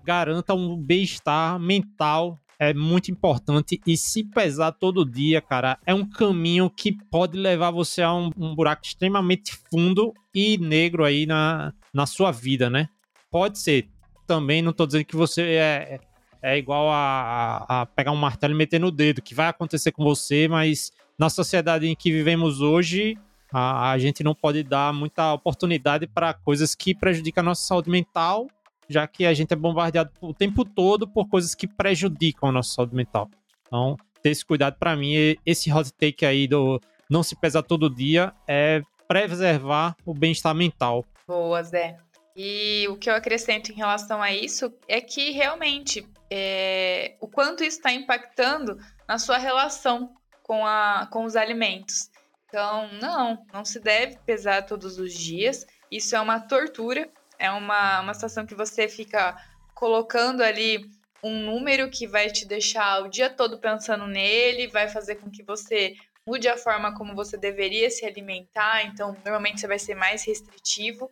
[0.04, 6.08] garanta um bem-estar mental é muito importante e se pesar todo dia, cara, é um
[6.08, 11.74] caminho que pode levar você a um, um buraco extremamente fundo e negro aí na,
[11.92, 12.88] na sua vida, né?
[13.32, 13.88] Pode ser.
[14.28, 16.00] Também não tô dizendo que você é,
[16.40, 19.90] é igual a, a, a pegar um martelo e meter no dedo, que vai acontecer
[19.90, 23.18] com você, mas na sociedade em que vivemos hoje,
[23.52, 27.90] a, a gente não pode dar muita oportunidade para coisas que prejudicam a nossa saúde
[27.90, 28.46] mental
[28.88, 32.74] já que a gente é bombardeado o tempo todo por coisas que prejudicam a nossa
[32.74, 33.30] saúde mental.
[33.66, 37.94] Então, ter esse cuidado para mim, esse hot take aí do não se pesar todo
[37.94, 41.04] dia é preservar o bem-estar mental.
[41.26, 41.96] Boa, Zé.
[42.34, 47.62] E o que eu acrescento em relação a isso é que realmente é, o quanto
[47.62, 52.10] isso está impactando na sua relação com, a, com os alimentos.
[52.48, 55.66] Então, não, não se deve pesar todos os dias.
[55.90, 57.08] Isso é uma tortura
[57.42, 59.36] é uma, uma situação que você fica
[59.74, 60.88] colocando ali
[61.24, 65.42] um número que vai te deixar o dia todo pensando nele, vai fazer com que
[65.42, 68.86] você mude a forma como você deveria se alimentar.
[68.86, 71.10] Então, normalmente você vai ser mais restritivo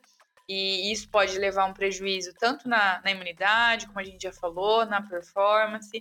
[0.48, 4.32] e isso pode levar a um prejuízo tanto na, na imunidade, como a gente já
[4.32, 6.00] falou, na performance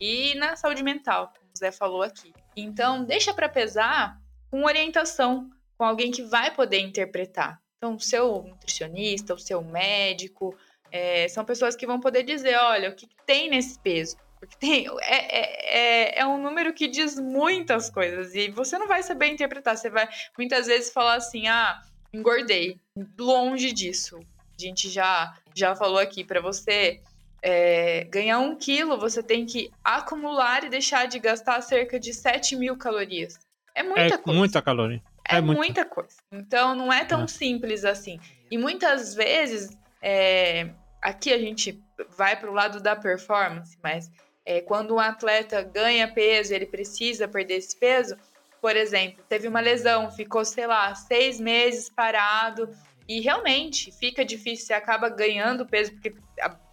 [0.00, 2.34] e na saúde mental, como o Zé falou aqui.
[2.56, 4.20] Então, deixa para pesar
[4.50, 7.60] com orientação, com alguém que vai poder interpretar.
[7.78, 10.56] Então, o seu nutricionista, o seu médico,
[10.90, 14.16] é, são pessoas que vão poder dizer, olha, o que tem nesse peso?
[14.38, 18.86] Porque tem, é, é, é, é um número que diz muitas coisas e você não
[18.86, 19.76] vai saber interpretar.
[19.76, 21.80] Você vai muitas vezes falar assim, ah,
[22.12, 22.78] engordei.
[23.18, 24.18] Longe disso.
[24.18, 27.00] A gente já, já falou aqui para você
[27.42, 32.56] é, ganhar um quilo, você tem que acumular e deixar de gastar cerca de 7
[32.56, 33.38] mil calorias.
[33.74, 34.38] É muita é coisa.
[34.38, 35.02] Muita caloria.
[35.28, 35.60] É, é muita.
[35.60, 35.84] muita.
[35.84, 36.16] coisa.
[36.32, 37.26] Então não é tão é.
[37.28, 38.18] simples assim.
[38.50, 40.70] E muitas vezes é,
[41.02, 41.82] aqui a gente
[42.16, 44.10] vai para o lado da performance, mas
[44.44, 48.16] é, quando um atleta ganha peso, ele precisa perder esse peso.
[48.60, 52.74] Por exemplo, teve uma lesão, ficou, sei lá, seis meses parado
[53.06, 56.14] e realmente fica difícil, você acaba ganhando peso porque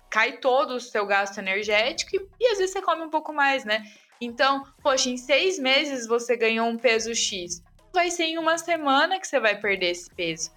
[0.09, 3.65] cai todo o seu gasto energético e, e às vezes você come um pouco mais,
[3.65, 3.83] né?
[4.19, 7.61] Então, poxa, em seis meses você ganhou um peso X.
[7.95, 10.51] Vai ser em uma semana que você vai perder esse peso.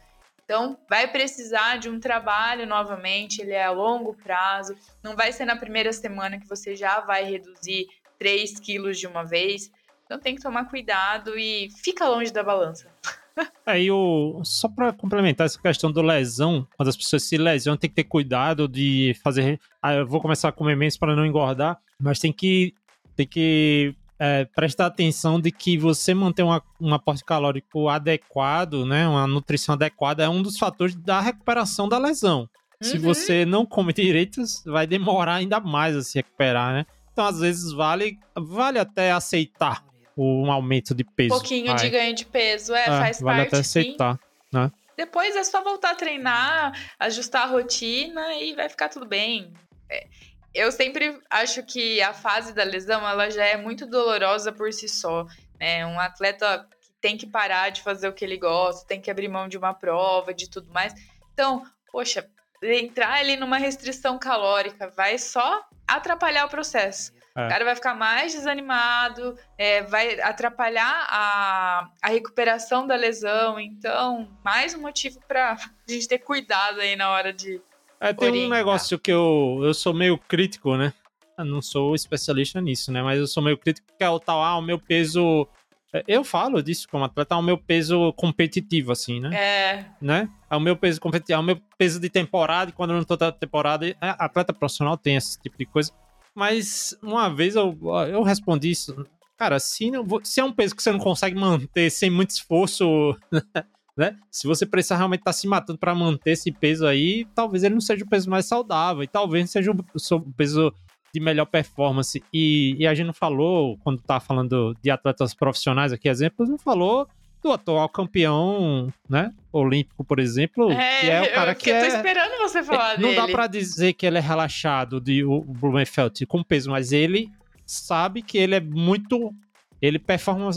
[0.45, 4.74] Então, vai precisar de um trabalho novamente, ele é a longo prazo.
[5.05, 7.86] Não vai ser na primeira semana que você já vai reduzir
[8.18, 9.70] 3 quilos de uma vez.
[10.05, 12.91] Então, tem que tomar cuidado e fica longe da balança.
[13.64, 14.41] Aí, o...
[14.43, 18.05] só para complementar essa questão do lesão, quando as pessoas se lesionam, tem que ter
[18.05, 19.61] cuidado de fazer.
[19.80, 22.74] Ah, eu vou começar a comer menos para não engordar, mas tem que,
[23.14, 29.07] tem que é, prestar atenção de que você manter uma, um aporte calórico adequado, né,
[29.07, 32.41] uma nutrição adequada, é um dos fatores da recuperação da lesão.
[32.41, 32.89] Uhum.
[32.89, 36.87] Se você não come direito, vai demorar ainda mais a se recuperar, né?
[37.12, 39.85] Então, às vezes, vale, vale até aceitar
[40.16, 41.35] um aumento de peso.
[41.35, 41.77] Um pouquinho vai.
[41.77, 43.23] de ganho de peso, é, é faz vale parte.
[43.23, 44.21] Vale até aceitar,
[44.53, 44.71] né?
[44.97, 49.53] Depois é só voltar a treinar, ajustar a rotina e vai ficar tudo bem.
[49.89, 50.07] É,
[50.55, 54.88] eu sempre acho que a fase da lesão ela já é muito dolorosa por si
[54.88, 55.26] só.
[55.59, 55.84] Né?
[55.86, 59.28] Um atleta que tem que parar de fazer o que ele gosta, tem que abrir
[59.28, 60.94] mão de uma prova, de tudo mais.
[61.32, 62.28] Então, poxa,
[62.62, 67.12] entrar ali numa restrição calórica vai só atrapalhar o processo.
[67.36, 67.46] É.
[67.46, 73.61] O cara vai ficar mais desanimado, é, vai atrapalhar a, a recuperação da lesão.
[73.61, 75.53] Então, mais um motivo para
[75.88, 77.62] a gente ter cuidado aí na hora de,
[78.01, 80.92] é, tem um negócio que eu, eu sou meio crítico, né?
[81.36, 83.03] Eu não sou especialista nisso, né?
[83.03, 85.46] Mas eu sou meio crítico que é o tal, ah, o meu peso.
[85.92, 89.34] É, eu falo disso como atleta, é o meu peso competitivo, assim, né?
[89.34, 89.86] É.
[90.01, 90.28] Né?
[90.51, 93.05] É o meu peso competitivo, é o meu peso de temporada, e quando eu não
[93.05, 95.92] tô na temporada, atleta profissional tem esse tipo de coisa.
[96.34, 97.76] Mas uma vez eu,
[98.11, 99.07] eu respondi isso.
[99.36, 103.16] Cara, se, não, se é um peso que você não consegue manter sem muito esforço,
[103.99, 104.16] né?
[104.30, 107.74] Se você precisar realmente estar tá se matando para manter esse peso aí, talvez ele
[107.74, 110.72] não seja o peso mais saudável e talvez seja o peso
[111.12, 112.22] de melhor performance.
[112.32, 116.59] E, e a gente não falou, quando tá falando de atletas profissionais aqui, exemplos, não
[116.59, 117.09] falou
[117.42, 121.78] do atual campeão, né, olímpico, por exemplo, é, que é o cara eu, que eu
[121.78, 121.88] tô é...
[121.88, 123.16] esperando você falar Não dele.
[123.16, 127.30] dá para dizer que ele é relaxado de o Blumenfeld com peso, mas ele
[127.66, 129.32] sabe que ele é muito
[129.80, 130.51] ele performa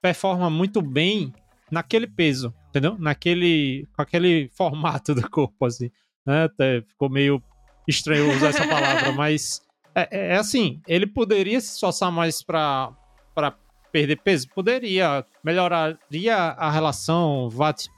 [0.00, 1.32] performa muito bem
[1.70, 2.96] naquele peso entendeu?
[2.98, 5.90] Naquele, com aquele formato do corpo, assim,
[6.26, 6.44] né?
[6.44, 7.40] Até ficou meio
[7.86, 9.62] estranho usar essa palavra, mas
[9.94, 12.92] é, é, é, assim, ele poderia se esforçar mais para
[13.92, 14.48] perder peso?
[14.52, 17.88] Poderia, melhoraria a relação watt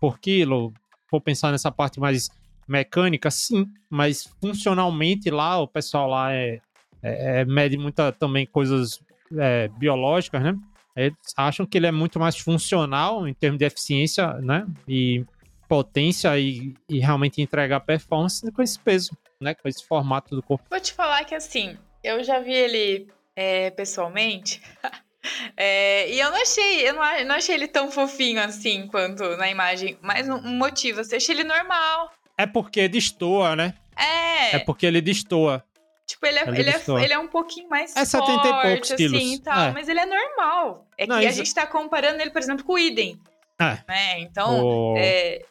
[0.00, 0.72] por quilo,
[1.10, 2.30] vou pensar nessa parte mais
[2.66, 6.58] mecânica, sim, mas funcionalmente lá, o pessoal lá é,
[7.02, 8.98] é, é mede muita também coisas
[9.36, 10.56] é, biológicas, né?
[10.96, 14.66] Eles acham que ele é muito mais funcional em termos de eficiência, né?
[14.86, 15.24] E
[15.68, 19.54] potência e, e realmente entregar performance com esse peso, né?
[19.54, 20.64] Com esse formato do corpo.
[20.68, 24.60] Vou te falar que assim, eu já vi ele é, pessoalmente.
[25.56, 29.48] É, e eu não achei, eu não, não, achei ele tão fofinho assim quanto na
[29.48, 29.96] imagem.
[30.02, 32.10] Mas um, um motivo, você achei ele normal.
[32.36, 33.72] É porque destoa, né?
[33.96, 34.56] É.
[34.56, 35.64] É porque ele destoa.
[36.06, 38.92] Tipo, ele é, ele, é, ele é um pouquinho mais é forte, 70 e poucos
[38.92, 39.38] assim, quilos.
[39.40, 39.72] tal, é.
[39.72, 40.86] mas ele é normal.
[40.98, 43.18] É Não, que a gente tá comparando ele, por exemplo, com o Idem.
[43.58, 43.78] É.
[43.88, 44.20] Né?
[44.20, 44.94] Então, oh.
[44.96, 45.42] é,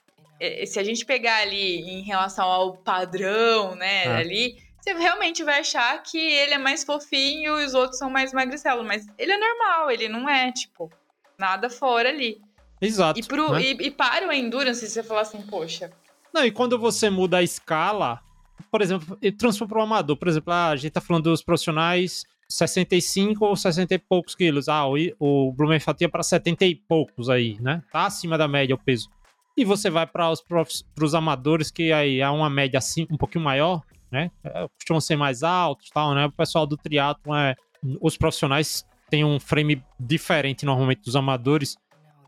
[0.66, 4.10] se a gente pegar ali em relação ao padrão, né, é.
[4.10, 8.34] ali, você realmente vai achar que ele é mais fofinho e os outros são mais
[8.34, 10.92] magricelos, mas ele é normal, ele não é, tipo,
[11.38, 12.42] nada fora ali.
[12.82, 13.20] Exato.
[13.20, 13.62] E, pro, né?
[13.62, 15.92] e, e para o Endurance, você falar assim, poxa...
[16.34, 18.22] Não, e quando você muda a escala,
[18.72, 20.16] por exemplo, transforma para o amador.
[20.16, 24.70] Por exemplo, ah, a gente tá falando dos profissionais 65 ou 60 e poucos quilos.
[24.70, 27.84] Ah, o, o Blumenfeld tinha para 70 e poucos aí, né?
[27.92, 29.10] Tá acima da média o peso.
[29.58, 33.44] E você vai para os pros amadores, que aí há uma média assim, um pouquinho
[33.44, 34.32] maior, né?
[34.44, 36.26] É, costumam ser mais altos tal, né?
[36.26, 37.56] O pessoal do triatlo é.
[38.00, 41.76] Os profissionais têm um frame diferente normalmente dos amadores,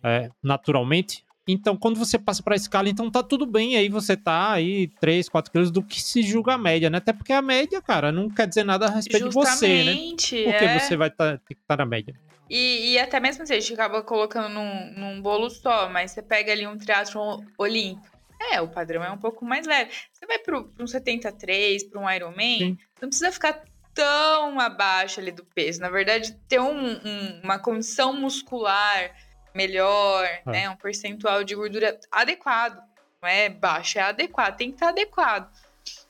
[0.04, 1.24] é, naturalmente.
[1.48, 3.76] Então, quando você passa para a escala, então tá tudo bem.
[3.76, 7.00] Aí você tá aí 3, 4 quilos do que se julga a média, né?
[7.00, 10.52] Até porque a média, cara, não quer dizer nada a respeito Justamente, de você, né?
[10.52, 10.80] Porque é...
[10.80, 12.16] você vai tá, ter que estar tá na média.
[12.50, 16.22] E, e, até mesmo assim, a gente acaba colocando num, num bolo só, mas você
[16.22, 18.14] pega ali um triatlon olímpico.
[18.52, 19.92] É, o padrão é um pouco mais leve.
[20.12, 22.78] Você vai para um 73, para um Ironman, Sim.
[23.02, 23.64] não precisa ficar
[23.94, 25.80] tão abaixo ali do peso.
[25.80, 29.12] Na verdade, ter um, um, uma condição muscular
[29.56, 30.42] melhor, é.
[30.46, 30.70] né?
[30.70, 32.82] Um percentual de gordura adequado.
[33.22, 34.58] Não é baixo, é adequado.
[34.58, 35.50] Tem que estar adequado.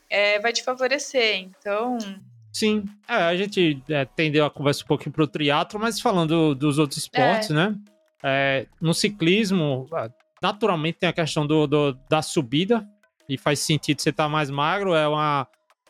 [0.09, 1.37] É, vai te favorecer.
[1.37, 1.97] Então.
[2.51, 6.77] Sim, é, a gente é, tendeu a conversa um pouquinho pro triatlo, mas falando dos
[6.77, 7.53] outros esportes, é.
[7.53, 7.75] né?
[8.23, 9.87] É, no ciclismo,
[10.41, 12.87] naturalmente tem a questão do, do, da subida,
[13.27, 14.93] e faz sentido você estar tá mais magro.
[14.93, 15.47] É uma,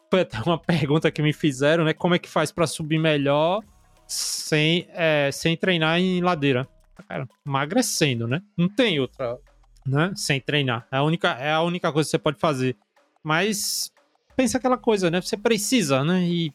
[0.10, 1.94] foi até uma pergunta que me fizeram, né?
[1.94, 3.62] Como é que faz para subir melhor
[4.08, 6.68] sem, é, sem treinar em ladeira?
[7.02, 8.42] Cara, emagrecendo, né?
[8.56, 9.40] Não tem outra,
[9.86, 10.14] né?
[10.16, 10.88] Sem treinar.
[10.92, 12.76] É a única, é a única coisa que você pode fazer.
[13.24, 13.92] Mas
[14.36, 15.22] pensa aquela coisa, né?
[15.22, 16.24] Você precisa, né?
[16.24, 16.54] E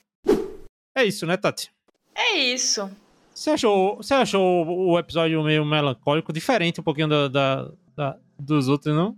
[0.97, 1.72] é isso, né, Tati?
[2.14, 2.91] É isso.
[3.34, 8.68] Você achou, você achou o episódio meio melancólico, diferente um pouquinho da, da, da dos
[8.68, 9.16] outros, não?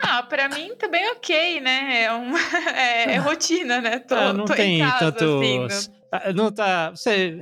[0.00, 2.04] Ah, pra mim bem ok, né?
[2.04, 2.06] É,
[3.12, 3.98] é, é rotina, né?
[3.98, 5.40] Tô, ah, não tô tem casa, tanto.
[5.66, 5.90] Assim,
[6.26, 6.44] não...
[6.44, 6.90] não tá.
[6.90, 7.40] Você.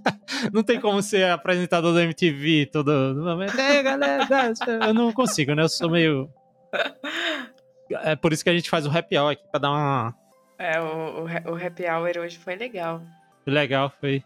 [0.52, 3.58] não tem como ser apresentador da MTV todo momento.
[3.58, 4.26] É, galera,
[4.86, 5.62] eu não consigo, né?
[5.62, 6.30] Eu sou meio.
[8.02, 10.14] É por isso que a gente faz o happy hour aqui, pra dar uma.
[10.58, 13.02] É, o, o, o happy hour hoje foi legal.
[13.46, 14.22] Legal, foi.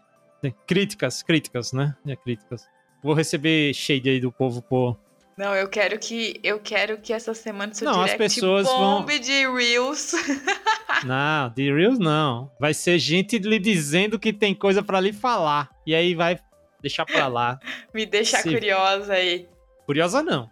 [0.65, 1.95] Críticas, críticas, né?
[2.07, 2.65] É, críticas.
[3.03, 4.97] Vou receber shade aí do povo por
[5.39, 9.21] não, eu quero que eu quero que essa semana seu não, as pessoas bombe vão...
[9.21, 10.11] de Reels.
[11.05, 12.51] Não, de Reels não.
[12.59, 15.69] Vai ser gente lhe dizendo que tem coisa para lhe falar.
[15.87, 16.37] E aí vai
[16.81, 17.57] deixar pra lá.
[17.93, 18.51] Me deixar Se...
[18.51, 19.47] curiosa aí.
[19.85, 20.49] Curiosa não.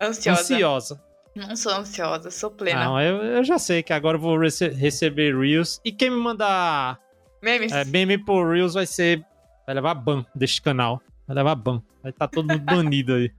[0.00, 0.40] Ansiosa.
[0.40, 1.04] Ansiosa.
[1.36, 2.82] Não sou ansiosa, sou plena.
[2.82, 5.82] Não, eu, eu já sei que agora eu vou rece receber Reels.
[5.84, 6.98] E quem me mandar
[7.42, 9.22] memes é, meme por Reels vai ser.
[9.66, 11.02] Vai levar ban deste canal.
[11.26, 11.82] Vai levar ban.
[12.02, 13.30] Vai estar tá todo mundo banido aí.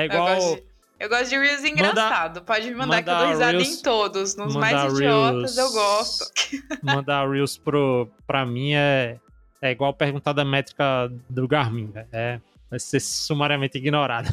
[0.00, 0.28] É igual.
[0.28, 0.70] Eu gosto de,
[1.00, 2.34] eu gosto de Reels engraçado.
[2.34, 4.36] Manda, Pode me mandar que eu dou risada Reels, em todos.
[4.36, 6.24] Nos mais idiotas eu gosto.
[6.82, 9.18] Mandar Reels pro, pra mim é,
[9.62, 11.92] é igual perguntar da métrica do Garmin.
[12.12, 12.40] É,
[12.70, 14.28] vai ser sumariamente ignorado.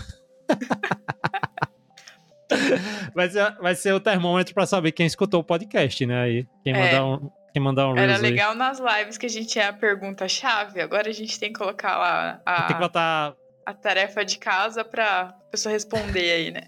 [3.15, 6.21] vai, ser, vai ser o termômetro pra saber quem escutou o podcast, né?
[6.21, 6.79] Aí, quem é.
[6.79, 7.31] mandar um.
[7.53, 8.57] Quem mandar um Reels Era legal aí.
[8.57, 10.81] nas lives que a gente tinha a pergunta-chave.
[10.81, 12.41] Agora a gente tem que colocar lá.
[12.45, 12.63] A...
[12.63, 13.35] Tem que botar
[13.67, 16.61] a tarefa de casa pra pessoa responder aí, né?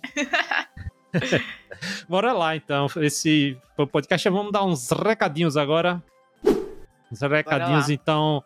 [2.10, 2.88] Bora lá, então.
[2.98, 3.58] Esse
[3.90, 6.04] podcast, vamos dar uns recadinhos agora.
[7.10, 8.44] Uns recadinhos, então.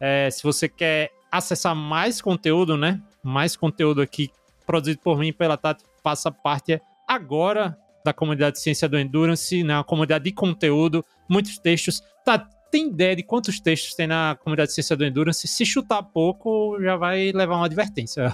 [0.00, 3.00] É, se você quer acessar mais conteúdo, né?
[3.22, 4.32] Mais conteúdo aqui
[4.66, 9.76] produzido por mim pela Tati, faça parte agora da comunidade de Ciência do Endurance, né?
[9.76, 12.02] Uma comunidade de conteúdo, muitos textos.
[12.24, 15.46] Tá, tem ideia de quantos textos tem na comunidade de ciência do Endurance?
[15.46, 18.32] Se chutar pouco, já vai levar uma advertência.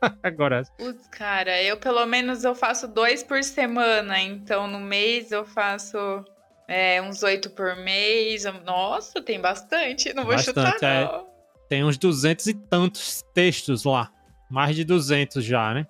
[0.22, 0.62] Agora.
[0.76, 5.98] Putz, cara, eu pelo menos eu faço dois por semana, então no mês eu faço
[6.68, 8.44] é, uns oito por mês.
[8.64, 11.04] Nossa, tem bastante, não vou bastante, chutar é.
[11.04, 11.26] não.
[11.68, 14.10] Tem uns duzentos e tantos textos lá.
[14.50, 15.86] Mais de duzentos já, né?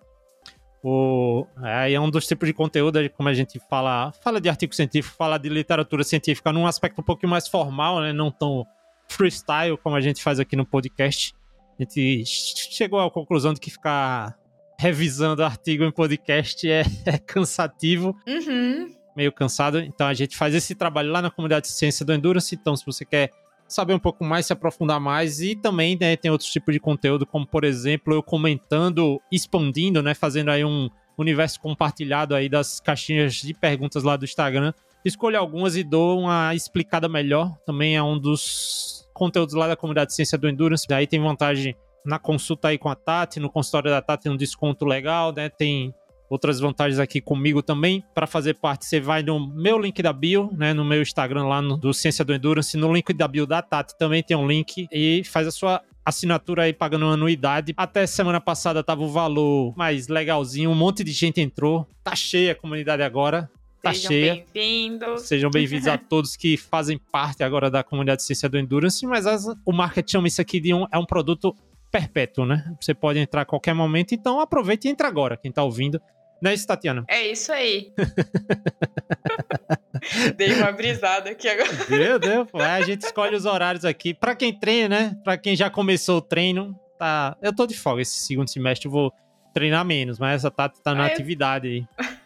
[0.83, 4.75] O, é, é um dos tipos de conteúdo, como a gente fala, fala de artigo
[4.75, 8.13] científico, fala de literatura científica num aspecto um pouquinho mais formal, né?
[8.13, 8.67] Não tão
[9.09, 11.35] freestyle como a gente faz aqui no podcast.
[11.79, 14.37] A gente chegou à conclusão de que ficar
[14.79, 18.17] revisando artigo em podcast é, é cansativo.
[18.27, 18.95] Uhum.
[19.17, 19.81] Meio cansado.
[19.81, 22.55] Então a gente faz esse trabalho lá na comunidade de ciência do Endurance.
[22.55, 23.33] Então, se você quer
[23.69, 27.27] saber um pouco mais, se aprofundar mais e também né, tem outros tipos de conteúdo,
[27.27, 33.35] como por exemplo eu comentando, expandindo, né, fazendo aí um universo compartilhado aí das caixinhas
[33.35, 34.73] de perguntas lá do Instagram.
[35.05, 37.57] Escolho algumas e dou uma explicada melhor.
[37.67, 40.87] Também é um dos conteúdos lá da comunidade de Ciência do Endurance.
[40.89, 44.85] Daí tem vantagem na consulta aí com a Tati, no consultório da Tati um desconto
[44.85, 45.49] legal, né?
[45.49, 45.95] Tem
[46.29, 48.05] outras vantagens aqui comigo também.
[48.15, 51.63] Para fazer parte, você vai no meu link da bio, né, no meu Instagram lá
[51.63, 54.87] no, do Ciência do Endurance, no link da bio da Tati também tem um link
[54.93, 57.75] e faz a sua assinatura aí pagando uma anuidade.
[57.77, 61.87] Até semana passada tava o valor mais legalzinho, um monte de gente entrou.
[62.03, 63.51] Tá cheia a comunidade agora.
[63.83, 64.35] tá Sejam cheia.
[64.35, 65.23] bem-vindos.
[65.23, 69.27] Sejam bem-vindos a todos que fazem parte agora da comunidade de ciência do Endurance, mas
[69.27, 71.55] as, o marketing chama isso aqui de um, é um produto
[71.91, 72.65] perpétuo, né?
[72.81, 76.01] Você pode entrar a qualquer momento, então aproveite e entre agora, quem tá ouvindo.
[76.41, 77.05] Não é isso, Tatiana?
[77.09, 77.93] É isso aí.
[80.37, 81.69] Dei uma brisada aqui agora.
[81.89, 82.59] Meu Deus, pô.
[82.61, 84.15] a gente escolhe os horários aqui.
[84.15, 85.17] Pra quem treina, né?
[85.25, 87.37] Pra quem já começou o treino, tá.
[87.43, 89.13] Eu tô de folga esse segundo semestre, eu vou
[89.53, 91.87] treinar menos, mas essa Tati tá na eu- atividade aí.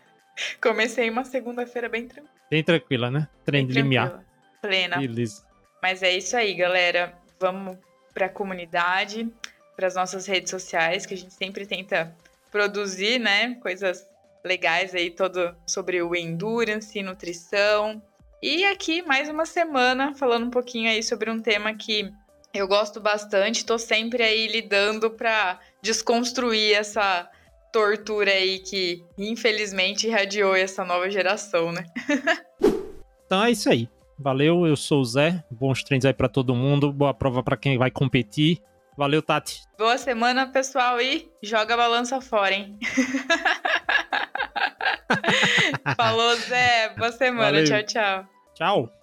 [0.60, 2.32] Comecei uma segunda-feira bem tranquila.
[2.50, 3.28] Bem tranquila, né?
[3.44, 4.22] Treino de limiar.
[4.60, 4.98] Plena.
[4.98, 5.44] Beleza.
[5.82, 7.14] Mas é isso aí, galera.
[7.40, 7.76] Vamos
[8.14, 9.28] para a comunidade,
[9.74, 12.14] para as nossas redes sociais, que a gente sempre tenta
[12.52, 13.54] produzir, né?
[13.56, 14.06] Coisas
[14.44, 18.00] legais aí, todo sobre o endurance, nutrição.
[18.42, 22.12] E aqui mais uma semana falando um pouquinho aí sobre um tema que
[22.52, 23.64] eu gosto bastante.
[23.64, 27.28] Tô sempre aí lidando para desconstruir essa
[27.72, 31.84] tortura aí que infelizmente irradiou essa nova geração, né?
[33.24, 33.88] Então é isso aí.
[34.18, 35.42] Valeu, eu sou o Zé.
[35.50, 36.92] Bons treinos aí pra todo mundo.
[36.92, 38.60] Boa prova pra quem vai competir.
[38.96, 39.62] Valeu, Tati.
[39.78, 42.78] Boa semana, pessoal, e joga a balança fora, hein?
[45.96, 46.90] Falou, Zé.
[46.96, 47.52] Boa semana.
[47.52, 47.64] Valeu.
[47.64, 48.26] Tchau, tchau.
[48.54, 49.01] Tchau.